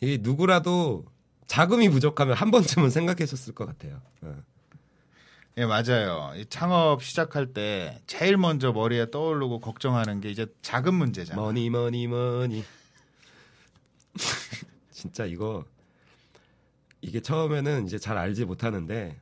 이 0.00 0.18
누구라도 0.20 1.04
자금이 1.46 1.88
부족하면 1.88 2.36
한 2.36 2.50
번쯤은 2.50 2.90
생각하셨을 2.90 3.54
것 3.54 3.66
같아요. 3.66 4.00
어. 4.20 4.36
예, 5.56 5.66
맞아요. 5.66 6.32
이 6.36 6.46
창업 6.46 7.02
시작할 7.02 7.52
때 7.52 8.00
제일 8.06 8.36
먼저 8.36 8.70
머리에 8.70 9.10
떠오르고 9.10 9.58
걱정하는 9.58 10.20
게 10.20 10.30
이제 10.30 10.46
자금 10.62 10.94
문제잖아요. 10.94 11.44
money 11.44 11.68
money 11.68 12.06
money 12.06 12.64
진짜 14.92 15.24
이거 15.24 15.64
이게 17.00 17.20
처음에는 17.20 17.86
이제 17.86 17.98
잘 17.98 18.18
알지 18.18 18.44
못하는데 18.44 19.18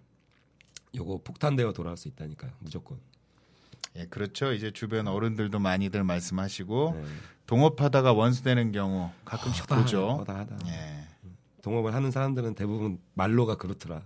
요거 0.94 1.20
폭탄되어 1.24 1.72
돌아올 1.72 1.96
수 1.96 2.08
있다니까요 2.08 2.52
무조건 2.58 2.98
예, 3.96 4.06
그렇죠. 4.06 4.52
이제 4.52 4.70
주변 4.70 5.08
어른들도 5.08 5.58
많이들 5.58 6.04
말씀하시고 6.04 6.94
네. 6.96 7.04
동업하다가 7.46 8.12
원수되는 8.12 8.72
경우 8.72 9.10
가끔씩 9.24 9.64
허다하다, 9.64 9.82
보죠. 9.84 10.08
허다하다. 10.18 10.58
예. 10.66 11.06
동업을 11.62 11.94
하는 11.94 12.10
사람들은 12.10 12.54
대부분 12.54 12.98
말로가 13.14 13.56
그렇더라 13.56 14.02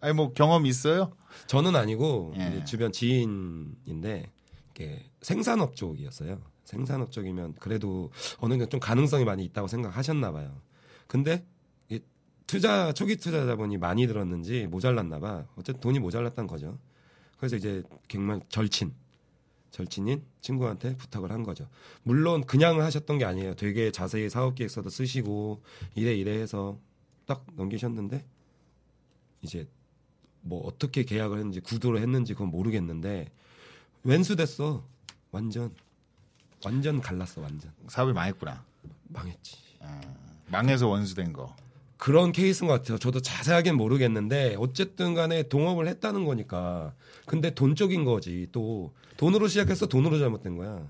아니 0.00 0.14
뭐 0.14 0.32
경험 0.32 0.64
있어요? 0.66 1.12
저는 1.46 1.74
아니고 1.74 2.34
예. 2.36 2.64
주변 2.64 2.92
지인인데 2.92 4.30
이게 4.70 5.10
생산업 5.22 5.74
쪽이었어요. 5.74 6.40
생산업 6.64 7.10
쪽이면 7.10 7.54
그래도 7.58 8.12
어느 8.38 8.52
정도 8.52 8.66
좀 8.66 8.78
가능성이 8.80 9.24
많이 9.24 9.44
있다고 9.44 9.68
생각하셨나 9.68 10.32
봐요. 10.32 10.60
근데 11.06 11.44
투자 12.46 12.92
초기 12.92 13.16
투자 13.16 13.44
자본이 13.44 13.76
많이 13.76 14.06
들었는지 14.06 14.66
모자랐나 14.68 15.18
봐. 15.20 15.44
어쨌든 15.56 15.80
돈이 15.80 15.98
모자랐다는 15.98 16.48
거죠. 16.48 16.78
그래서 17.38 17.56
이제 17.56 17.82
정말 18.08 18.40
절친 18.48 18.92
절친인 19.70 20.24
친구한테 20.40 20.96
부탁을 20.96 21.30
한 21.30 21.42
거죠. 21.42 21.68
물론 22.02 22.44
그냥 22.44 22.80
하셨던 22.80 23.18
게 23.18 23.24
아니에요. 23.24 23.54
되게 23.54 23.90
자세히 23.92 24.28
사업 24.28 24.54
계획서도 24.54 24.90
쓰시고 24.90 25.62
이래 25.94 26.14
이래 26.14 26.32
해서 26.32 26.78
딱 27.26 27.46
넘기셨는데 27.54 28.24
이제 29.42 29.68
뭐 30.40 30.66
어떻게 30.66 31.04
계약을 31.04 31.38
했는지 31.38 31.60
구도를 31.60 32.00
했는지 32.00 32.32
그건 32.34 32.48
모르겠는데 32.48 33.30
왼수 34.04 34.36
됐어. 34.36 34.84
완전 35.30 35.74
완전 36.64 37.00
갈랐어. 37.00 37.40
완전 37.40 37.72
사업이 37.88 38.12
망했구나. 38.12 38.64
망했지. 39.08 39.56
망해서 40.46 40.88
원수된 40.88 41.32
거. 41.32 41.54
그런 41.98 42.32
케이스인 42.32 42.68
것 42.68 42.74
같아요. 42.74 42.96
저도 42.98 43.20
자세하게는 43.20 43.76
모르겠는데 43.76 44.54
어쨌든 44.58 45.14
간에 45.14 45.42
동업을 45.42 45.86
했다는 45.88 46.24
거니까. 46.24 46.94
근데 47.26 47.50
돈 47.54 47.74
쪽인 47.74 48.04
거지. 48.04 48.48
또 48.52 48.92
돈으로 49.16 49.48
시작해서 49.48 49.86
돈으로 49.86 50.18
잘못된 50.18 50.56
거야. 50.56 50.80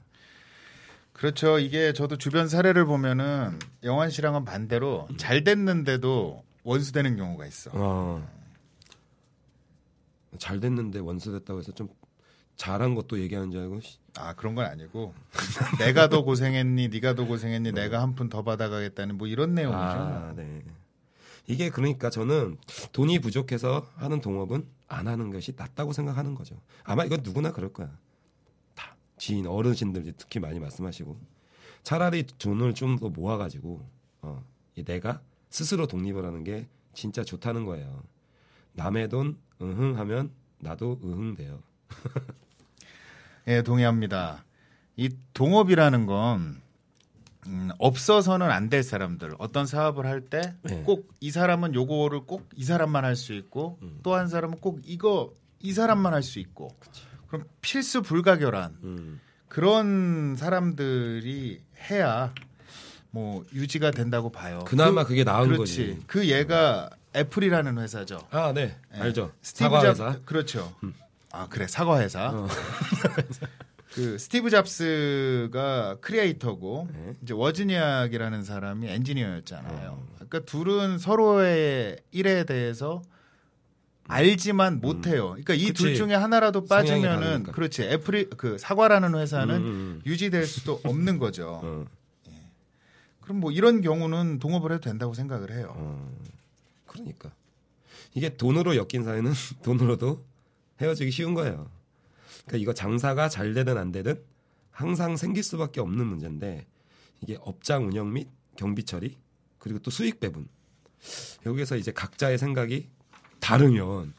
그렇죠. 1.14 1.59
이게 1.59 1.92
저도 1.94 2.16
주변 2.16 2.47
사례를 2.47 2.85
보면은 2.85 3.59
영환 3.83 4.11
씨랑은 4.11 4.44
반대로 4.44 5.09
잘 5.16 5.42
됐는데도 5.42 6.44
원수되는 6.62 7.16
경우가 7.16 7.47
있어. 7.47 7.71
어. 7.75 8.29
잘 10.38 10.61
됐는데 10.61 11.01
원수 11.01 11.33
됐다고 11.33 11.59
해서 11.61 11.73
좀 11.73 11.88
잘한 12.57 12.94
것도 12.94 13.18
얘기하는 13.21 13.51
줄 13.51 13.62
알고 13.62 13.81
씨, 13.81 13.99
아 14.16 14.35
그런 14.35 14.55
건 14.55 14.66
아니고 14.66 15.14
내가 15.79 16.09
더 16.09 16.23
고생했니, 16.23 16.88
네가 16.88 17.14
더 17.14 17.25
고생했니, 17.25 17.73
내가 17.73 18.03
한 18.03 18.14
푼 18.14 18.29
더 18.29 18.42
받아가겠다는 18.42 19.16
뭐 19.16 19.27
이런 19.27 19.55
내용이죠. 19.55 19.79
아, 19.79 20.33
네. 20.37 20.62
이게 21.48 21.70
그러니까 21.70 22.11
저는 22.11 22.58
돈이 22.92 23.20
부족해서 23.20 23.90
하는 23.96 24.20
동업은 24.20 24.66
안 24.87 25.08
하는 25.08 25.30
것이 25.30 25.54
낫다고 25.56 25.92
생각하는 25.94 26.34
거죠. 26.34 26.61
아마 26.84 27.04
이건 27.04 27.20
누구나 27.22 27.52
그럴 27.52 27.72
거야. 27.72 27.90
다 28.74 28.94
지인 29.16 29.46
어르신들 29.46 30.12
특히 30.18 30.40
많이 30.40 30.61
말씀하시고 30.61 31.18
차라리 31.82 32.26
돈을 32.26 32.74
좀 32.74 32.98
더 32.98 33.08
모아가지고 33.08 33.82
어, 34.22 34.44
이 34.76 34.84
내가 34.84 35.22
스스로 35.48 35.87
독립을 35.87 36.24
하는 36.24 36.44
게 36.44 36.68
진짜 36.92 37.24
좋다는 37.24 37.64
거예요. 37.64 38.02
남의 38.74 39.08
돈 39.08 39.38
응흥 39.62 39.98
하면 39.98 40.30
나도 40.58 41.00
응흥 41.02 41.34
돼요. 41.34 41.62
예, 43.48 43.62
동의합니다. 43.62 44.44
이 44.96 45.08
동업이라는 45.32 46.04
건 46.04 46.61
음, 47.46 47.70
없어서는 47.79 48.51
안 48.51 48.68
될 48.68 48.83
사람들 48.83 49.35
어떤 49.38 49.64
사업을 49.66 50.07
할때 50.07 50.55
네. 50.62 50.83
꼭이 50.83 51.31
사람은 51.31 51.74
요거를 51.74 52.27
꼭 52.27 52.48
이 52.57 52.64
사람만 52.64 53.05
할 53.05 53.16
수 53.16 53.33
있고 53.35 53.79
또한 54.03 54.29
사람은 54.29 54.59
꼭 54.59 54.81
이거 54.85 55.33
이 55.61 55.72
사람만 55.72 56.12
할 56.12 56.22
수 56.22 56.38
있고 56.40 56.68
그럼 57.29 57.44
필수 57.61 58.03
불가결한 58.03 58.77
음. 58.83 59.20
그런 59.48 60.37
사람들이 60.37 61.62
해야 61.90 62.35
뭐 63.11 63.44
유지가 63.55 63.90
된다고 63.90 64.31
봐요. 64.31 64.64
그나마 64.66 65.05
그, 65.05 65.14
게 65.14 65.24
나은 65.24 65.48
그렇지. 65.48 65.87
거지. 65.87 66.03
그 66.07 66.29
얘가 66.29 66.90
애플이라는 67.16 67.79
회사죠. 67.79 68.18
아, 68.31 68.53
네, 68.53 68.77
예. 68.94 69.01
알죠. 69.01 69.33
스티브 69.40 69.64
사과 69.64 69.81
잡 69.81 69.88
회사. 69.90 70.09
음. 70.11 70.22
그렇죠. 70.27 70.74
아 71.33 71.46
그래 71.48 71.66
사과 71.66 72.01
회사. 72.01 72.29
어. 72.31 72.46
그 73.94 74.18
스티브 74.18 74.51
잡스가 74.51 75.96
크리에이터고 76.01 76.88
네. 76.92 77.14
이제 77.22 77.35
워즈니악이라는 77.35 78.42
사람이 78.42 78.88
엔지니어였잖아요. 78.88 79.90
어. 79.90 80.07
그러니까 80.14 80.40
둘은 80.40 80.98
서로의 80.98 81.98
일에 82.11 82.44
대해서 82.44 83.03
알지만 84.09 84.81
못해요. 84.81 85.29
그러니까 85.29 85.55
이둘 85.55 85.90
음. 85.90 85.94
중에 85.94 86.14
하나라도 86.14 86.64
빠지면은. 86.64 87.44
그렇지 87.44 87.83
애플이 87.83 88.31
그 88.37 88.57
사과라는 88.59 89.14
회사는 89.14 89.55
음, 89.57 89.62
음, 89.62 90.03
유지될 90.07 90.46
수도 90.46 90.81
없는 90.85 91.18
거죠. 91.18 91.61
음. 91.62 91.87
어. 92.27 92.38
그럼 93.20 93.40
뭐 93.40 93.53
이런 93.53 93.83
경우는 93.83 94.38
동업을 94.38 94.72
해도 94.72 94.81
된다고 94.81 95.12
생각을 95.12 95.53
해요. 95.53 95.74
어, 95.77 96.11
그러니까 96.87 97.31
이게 98.14 98.35
돈으로 98.35 98.77
엮인 98.77 99.05
사이는 99.05 99.33
돈으로도 99.62 100.24
헤어지기 100.81 101.11
쉬운 101.11 101.35
거예요. 101.35 101.68
그러니까 102.46 102.57
이거 102.59 102.72
장사가 102.74 103.29
잘 103.29 103.55
되든 103.55 103.77
안 103.79 103.92
되든 103.92 104.22
항상 104.70 105.16
생길 105.16 105.42
수밖에 105.42 105.81
없는 105.81 106.07
문제인데 106.07 106.66
이게 107.20 107.37
업장 107.40 107.87
운영 107.87 108.12
및 108.12 108.29
경비 108.57 108.85
처리 108.85 109.16
그리고 109.59 109.79
또 109.81 109.90
수익 109.90 110.20
배분. 110.20 110.48
여기서 111.46 111.77
이제 111.77 111.92
각자의 111.92 112.38
생각이 112.38 112.88
다르면 113.40 114.12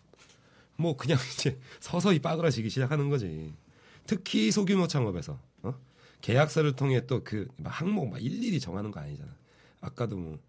뭐 0.77 0.95
그냥 0.97 1.17
이제 1.33 1.59
서서히 1.79 2.19
빠그라지기 2.19 2.69
시작하는 2.69 3.09
거지. 3.09 3.53
특히 4.05 4.51
소규모 4.51 4.87
창업에서 4.87 5.39
어? 5.61 5.75
계약서를 6.21 6.75
통해 6.75 7.05
또 7.05 7.23
그 7.23 7.47
항목 7.63 8.09
막 8.09 8.21
일일이 8.23 8.59
정하는 8.59 8.91
거 8.91 8.99
아니잖아. 8.99 9.29
아까도 9.81 10.17
뭐 10.17 10.39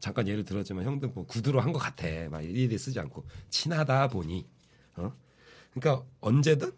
잠깐 0.00 0.26
예를 0.28 0.44
들었지만 0.44 0.84
형들 0.84 1.10
뭐 1.14 1.26
구두로 1.26 1.60
한 1.60 1.72
것 1.72 1.78
같아. 1.78 2.06
막 2.30 2.42
일일이 2.42 2.76
쓰지 2.78 2.98
않고 3.00 3.24
친하다 3.50 4.08
보니 4.08 4.46
어? 4.96 5.12
그러니까 5.74 6.04
언제든 6.20 6.72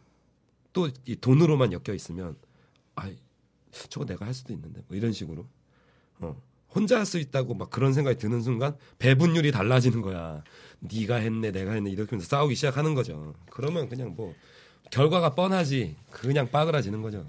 또 0.74 0.88
이 1.06 1.16
돈으로만 1.16 1.72
엮여 1.72 1.94
있으면 1.94 2.37
아 2.96 3.10
저거 3.88 4.04
내가 4.04 4.26
할 4.26 4.34
수도 4.34 4.52
있는데 4.52 4.82
뭐 4.87 4.96
이런 4.96 5.12
식으로 5.12 5.46
어 6.20 6.37
혼자 6.74 6.98
할 6.98 7.06
수 7.06 7.18
있다고 7.18 7.54
막 7.54 7.70
그런 7.70 7.92
생각이 7.94 8.18
드는 8.18 8.42
순간 8.42 8.76
배분율이 8.98 9.52
달라지는 9.52 10.02
거야. 10.02 10.42
네가 10.80 11.16
했네, 11.16 11.50
내가 11.52 11.72
했네 11.72 11.90
이렇게 11.90 12.10
하면서 12.10 12.26
싸우기 12.28 12.54
시작하는 12.56 12.94
거죠. 12.94 13.34
그러면 13.50 13.88
그냥 13.88 14.14
뭐 14.16 14.34
결과가 14.90 15.34
뻔하지 15.34 15.96
그냥 16.10 16.50
빠그라지는 16.50 17.00
거죠. 17.00 17.24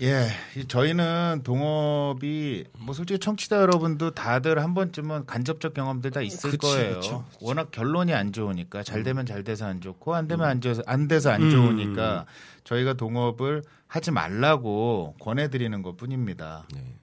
예, 0.00 0.28
이 0.54 0.64
저희는 0.64 1.40
동업이 1.42 2.64
뭐 2.78 2.94
솔직히 2.94 3.18
청취자 3.18 3.56
여러분도 3.56 4.12
다들 4.12 4.62
한 4.62 4.72
번쯤은 4.74 5.26
간접적 5.26 5.74
경험들 5.74 6.12
다 6.12 6.20
있을 6.20 6.50
그치, 6.52 6.58
거예요. 6.58 6.94
그쵸, 6.96 7.24
그치. 7.32 7.38
워낙 7.44 7.70
결론이 7.72 8.14
안 8.14 8.32
좋으니까 8.32 8.84
잘 8.84 9.02
되면 9.02 9.26
잘 9.26 9.42
돼서 9.42 9.66
안 9.66 9.80
좋고 9.80 10.14
안 10.14 10.28
되면 10.28 10.46
음. 10.46 10.50
안 10.50 10.60
돼서 10.60 10.82
안 10.86 11.08
돼서 11.08 11.30
안 11.30 11.50
좋으니까 11.50 12.26
저희가 12.62 12.92
동업을 12.92 13.64
하지 13.88 14.12
말라고 14.12 15.16
권해드리는 15.18 15.82
것 15.82 15.96
뿐입니다. 15.96 16.68
네. 16.72 16.94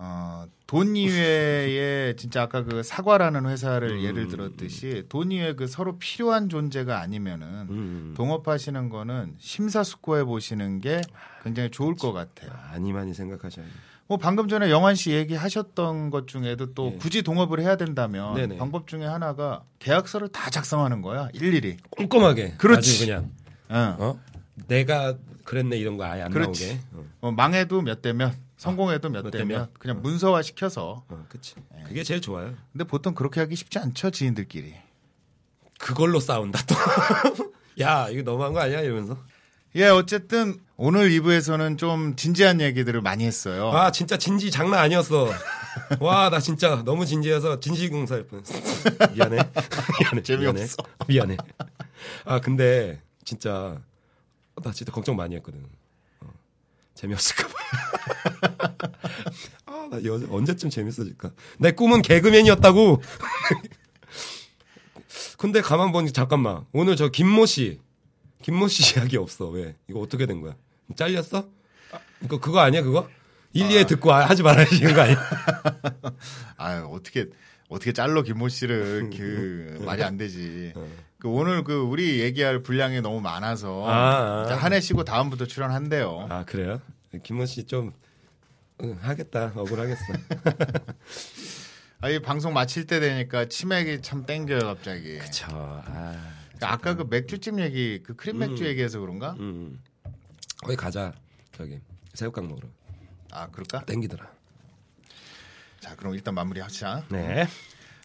어, 0.00 0.46
돈 0.68 0.94
이외에 0.96 2.14
진짜 2.14 2.42
아까 2.42 2.62
그 2.62 2.84
사과라는 2.84 3.46
회사를 3.46 3.90
음. 3.90 4.02
예를 4.04 4.28
들었듯이 4.28 5.02
돈 5.08 5.32
이외에 5.32 5.54
그 5.54 5.66
서로 5.66 5.98
필요한 5.98 6.48
존재가 6.48 7.00
아니면은 7.00 7.66
음. 7.68 8.14
동업하시는 8.16 8.88
거는 8.90 9.34
심사숙고해 9.38 10.22
보시는 10.22 10.80
게 10.80 11.00
굉장히 11.42 11.70
좋을 11.70 11.96
것 11.96 12.12
같아요. 12.12 12.52
많이 12.70 12.92
많이 12.92 13.12
생각하셔야 13.12 13.64
돼요. 13.66 13.74
뭐 14.06 14.18
방금 14.18 14.48
전에 14.48 14.70
영환 14.70 14.94
씨 14.94 15.10
얘기하셨던 15.10 16.10
것 16.10 16.28
중에도 16.28 16.72
또 16.74 16.92
예. 16.94 16.98
굳이 16.98 17.22
동업을 17.22 17.60
해야 17.60 17.76
된다면 17.76 18.34
네네. 18.36 18.56
방법 18.56 18.86
중에 18.86 19.04
하나가 19.04 19.64
계약서를 19.80 20.28
다 20.28 20.48
작성하는 20.48 21.02
거야 21.02 21.28
일일이. 21.34 21.76
꼼꼼하게. 21.90 22.54
그렇지. 22.56 23.04
그냥 23.04 23.32
어. 23.68 23.96
어 23.98 24.20
내가 24.68 25.16
그랬네 25.42 25.76
이런 25.76 25.96
거 25.96 26.04
아예 26.04 26.22
안 26.22 26.30
그렇지. 26.30 26.66
나오게. 26.68 26.80
어, 26.92 27.04
어, 27.20 27.32
망해도 27.32 27.82
몇 27.82 28.00
대면 28.00 28.32
성공해도 28.58 29.08
몇몇 29.08 29.30
대면 29.30 29.48
대면? 29.48 29.68
그냥 29.78 30.02
문서화 30.02 30.42
시켜서. 30.42 31.04
어 31.08 31.24
그치. 31.28 31.54
그게 31.86 32.02
제일 32.02 32.20
좋아요. 32.20 32.54
근데 32.72 32.84
보통 32.84 33.14
그렇게 33.14 33.40
하기 33.40 33.56
쉽지 33.56 33.78
않죠 33.78 34.10
지인들끼리. 34.10 34.74
그걸로 35.78 36.20
싸운다 36.20 36.60
또. 36.66 36.74
야 37.80 38.08
이거 38.10 38.22
너무한 38.22 38.52
거 38.52 38.60
아니야 38.60 38.80
이러면서. 38.80 39.16
예, 39.76 39.84
어쨌든 39.86 40.58
오늘 40.76 41.10
2부에서는 41.10 41.78
좀 41.78 42.16
진지한 42.16 42.60
얘기들을 42.60 43.00
많이 43.00 43.24
했어요. 43.24 43.70
아 43.70 43.92
진짜 43.92 44.16
진지 44.16 44.50
장난 44.50 44.80
아니었어. 44.80 45.28
와 46.00 46.28
나 46.30 46.40
진짜 46.40 46.82
너무 46.84 47.06
진지해서 47.06 47.60
진실공사할 47.60 48.26
뻔했어. 48.26 48.54
미안해. 49.14 49.36
미안해. 50.00 50.22
재미없어. 50.22 50.76
미안해. 51.06 51.36
미안해. 51.36 51.36
아 52.24 52.40
근데 52.40 53.00
진짜 53.24 53.80
나 54.56 54.72
진짜 54.72 54.90
걱정 54.90 55.14
많이 55.14 55.36
했거든. 55.36 55.64
어, 56.98 56.98
재미없을까 56.98 57.48
봐. 57.48 57.54
아, 59.66 59.88
나 59.90 60.04
여, 60.04 60.20
언제쯤 60.30 60.70
재밌어질까? 60.70 61.32
내 61.58 61.72
꿈은 61.72 62.02
개그맨이었다고. 62.02 63.02
근데 65.38 65.60
가만 65.60 65.92
보니 65.92 66.12
잠깐만. 66.12 66.64
오늘 66.72 66.96
저 66.96 67.08
김모 67.08 67.46
씨. 67.46 67.80
김모 68.42 68.68
씨 68.68 68.98
이야기 68.98 69.16
없어. 69.16 69.48
왜? 69.48 69.76
이거 69.88 70.00
어떻게 70.00 70.26
된 70.26 70.40
거야? 70.40 70.56
잘렸어? 70.96 71.48
아, 71.92 71.98
이거 72.22 72.40
그거 72.40 72.60
아니야, 72.60 72.82
그거? 72.82 73.08
일리에 73.52 73.86
듣고 73.86 74.12
아, 74.12 74.28
하지 74.28 74.42
말아야지 74.42 74.80
거 74.80 75.00
아니야? 75.00 75.16
아유, 76.58 76.88
어떻게 76.92 77.26
어떻게 77.68 77.92
짤로 77.92 78.22
김모 78.22 78.48
씨를 78.48 79.10
그 79.10 79.78
말이 79.84 80.02
안 80.02 80.16
되지. 80.16 80.72
그 81.20 81.28
오늘 81.28 81.64
그 81.64 81.80
우리 81.80 82.20
얘기할 82.20 82.62
분량이 82.62 83.00
너무 83.00 83.20
많아서 83.20 83.84
아, 83.88 84.46
아. 84.48 84.54
한해 84.54 84.80
쉬고 84.80 85.04
다음부터 85.04 85.46
출연한대요. 85.46 86.26
아, 86.30 86.44
그래요? 86.44 86.80
김모 87.22 87.46
씨 87.46 87.64
좀, 87.64 87.92
응, 88.82 88.96
하겠다. 89.00 89.52
억울하겠어. 89.56 90.02
아, 92.00 92.10
이 92.10 92.20
방송 92.20 92.52
마칠 92.52 92.86
때 92.86 93.00
되니까 93.00 93.46
치맥이 93.46 94.02
참 94.02 94.24
땡겨요, 94.26 94.60
갑자기. 94.60 95.18
저, 95.32 95.46
아. 95.50 96.34
아까 96.60 96.94
그 96.94 97.06
맥주집 97.10 97.58
얘기, 97.58 98.00
그 98.04 98.14
크림 98.14 98.38
맥주 98.38 98.64
얘기해서 98.66 99.00
그런가? 99.00 99.32
음. 99.40 99.82
거기 100.62 100.76
가자. 100.76 101.12
저기, 101.50 101.80
새우깡 102.14 102.46
먹으러. 102.46 102.68
아, 103.32 103.48
그럴까? 103.48 103.84
땡기더라. 103.86 104.30
자, 105.80 105.96
그럼 105.96 106.14
일단 106.14 106.34
마무리하자. 106.34 107.06
네. 107.10 107.48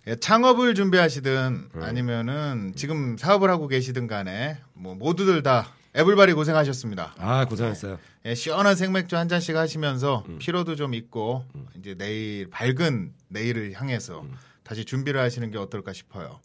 예, 0.08 0.16
창업을 0.16 0.76
준비하시든 0.76 1.70
아니면은 1.76 2.74
지금 2.76 3.18
사업을 3.18 3.50
하고 3.50 3.68
계시든 3.68 4.08
간에 4.08 4.58
뭐 4.74 4.96
모두들 4.96 5.44
다 5.44 5.68
에블바리 5.96 6.34
고생하셨습니다. 6.34 7.16
아, 7.20 7.46
고생했어요. 7.46 8.00
예, 8.26 8.36
시원한 8.36 8.76
생맥주 8.76 9.16
한 9.16 9.30
잔씩 9.30 9.56
하시면서 9.56 10.26
피로도 10.40 10.76
좀 10.76 10.94
있고 10.94 11.46
이제 11.78 11.96
내일 11.96 12.50
밝은 12.50 13.14
내일을 13.30 13.74
향해서 13.76 14.26
다시 14.64 14.84
준비를 14.86 15.20
하시는 15.22 15.50
게 15.52 15.58
어떨까 15.58 15.94
싶어요. 15.94 16.40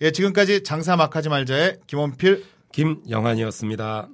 예, 0.00 0.10
지금까지 0.12 0.62
장사 0.64 0.96
막 0.96 1.16
하지 1.16 1.28
말자의 1.28 1.78
김원필 1.86 2.44
김영환이었습니다. 2.72 4.08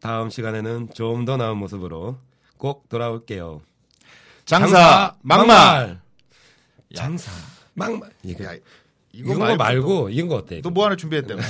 다음 0.00 0.28
시간에는 0.30 0.88
좀 0.94 1.24
더 1.24 1.36
나은 1.36 1.56
모습으로 1.56 2.18
꼭 2.58 2.88
돌아올게요. 2.88 3.60
장사 4.44 5.14
막말. 5.22 6.00
장사 6.94 7.30
막말. 7.76 8.10
이거, 8.22 8.44
야, 8.44 8.54
이거 9.12 9.32
이거 9.32 9.38
말고, 9.38 9.56
말고 9.56 10.08
이건 10.10 10.28
거 10.28 10.36
어때? 10.36 10.58
이거? 10.58 10.70
또뭐 10.70 10.86
하나 10.86 10.96
준비했다며. 10.96 11.42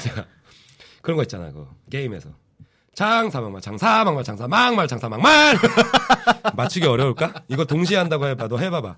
그런 1.01 1.17
거 1.17 1.23
있잖아, 1.23 1.51
그 1.53 1.67
게임에서. 1.91 2.31
장사 2.95 3.41
막말, 3.41 3.61
장사 3.61 4.05
막말, 4.05 4.25
장사 4.25 4.49
막말, 4.49 4.89
장사 4.89 5.09
막말. 5.09 5.57
맞추기 6.57 6.87
어려울까? 6.87 7.45
이거 7.49 7.65
동시에 7.65 7.99
한다고 7.99 8.27
해봐. 8.27 8.49
너 8.49 8.59
해봐봐. 8.59 8.97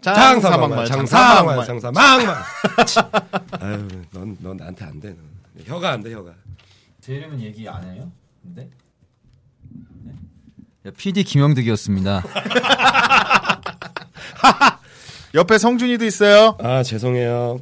장사 0.00 0.56
막말, 0.56 0.86
장사 0.86 1.42
막말, 1.42 1.66
장사 1.66 1.90
막말. 1.90 2.36
아유, 3.60 3.88
넌, 4.12 4.36
넌 4.40 4.56
나한테 4.56 4.84
안 4.84 5.00
돼. 5.00 5.08
넌. 5.10 5.18
혀가 5.66 5.90
안 5.90 6.02
돼, 6.02 6.14
혀가. 6.14 6.32
제 7.00 7.16
이름은 7.16 7.40
얘기 7.40 7.68
안 7.68 7.82
해요? 7.84 8.10
근데? 8.42 8.70
네? 10.82 10.90
PD 10.92 11.24
김영득이었습니다. 11.24 12.22
옆에 15.34 15.58
성준이도 15.58 16.04
있어요. 16.04 16.56
아, 16.60 16.82
죄송해요. 16.82 17.60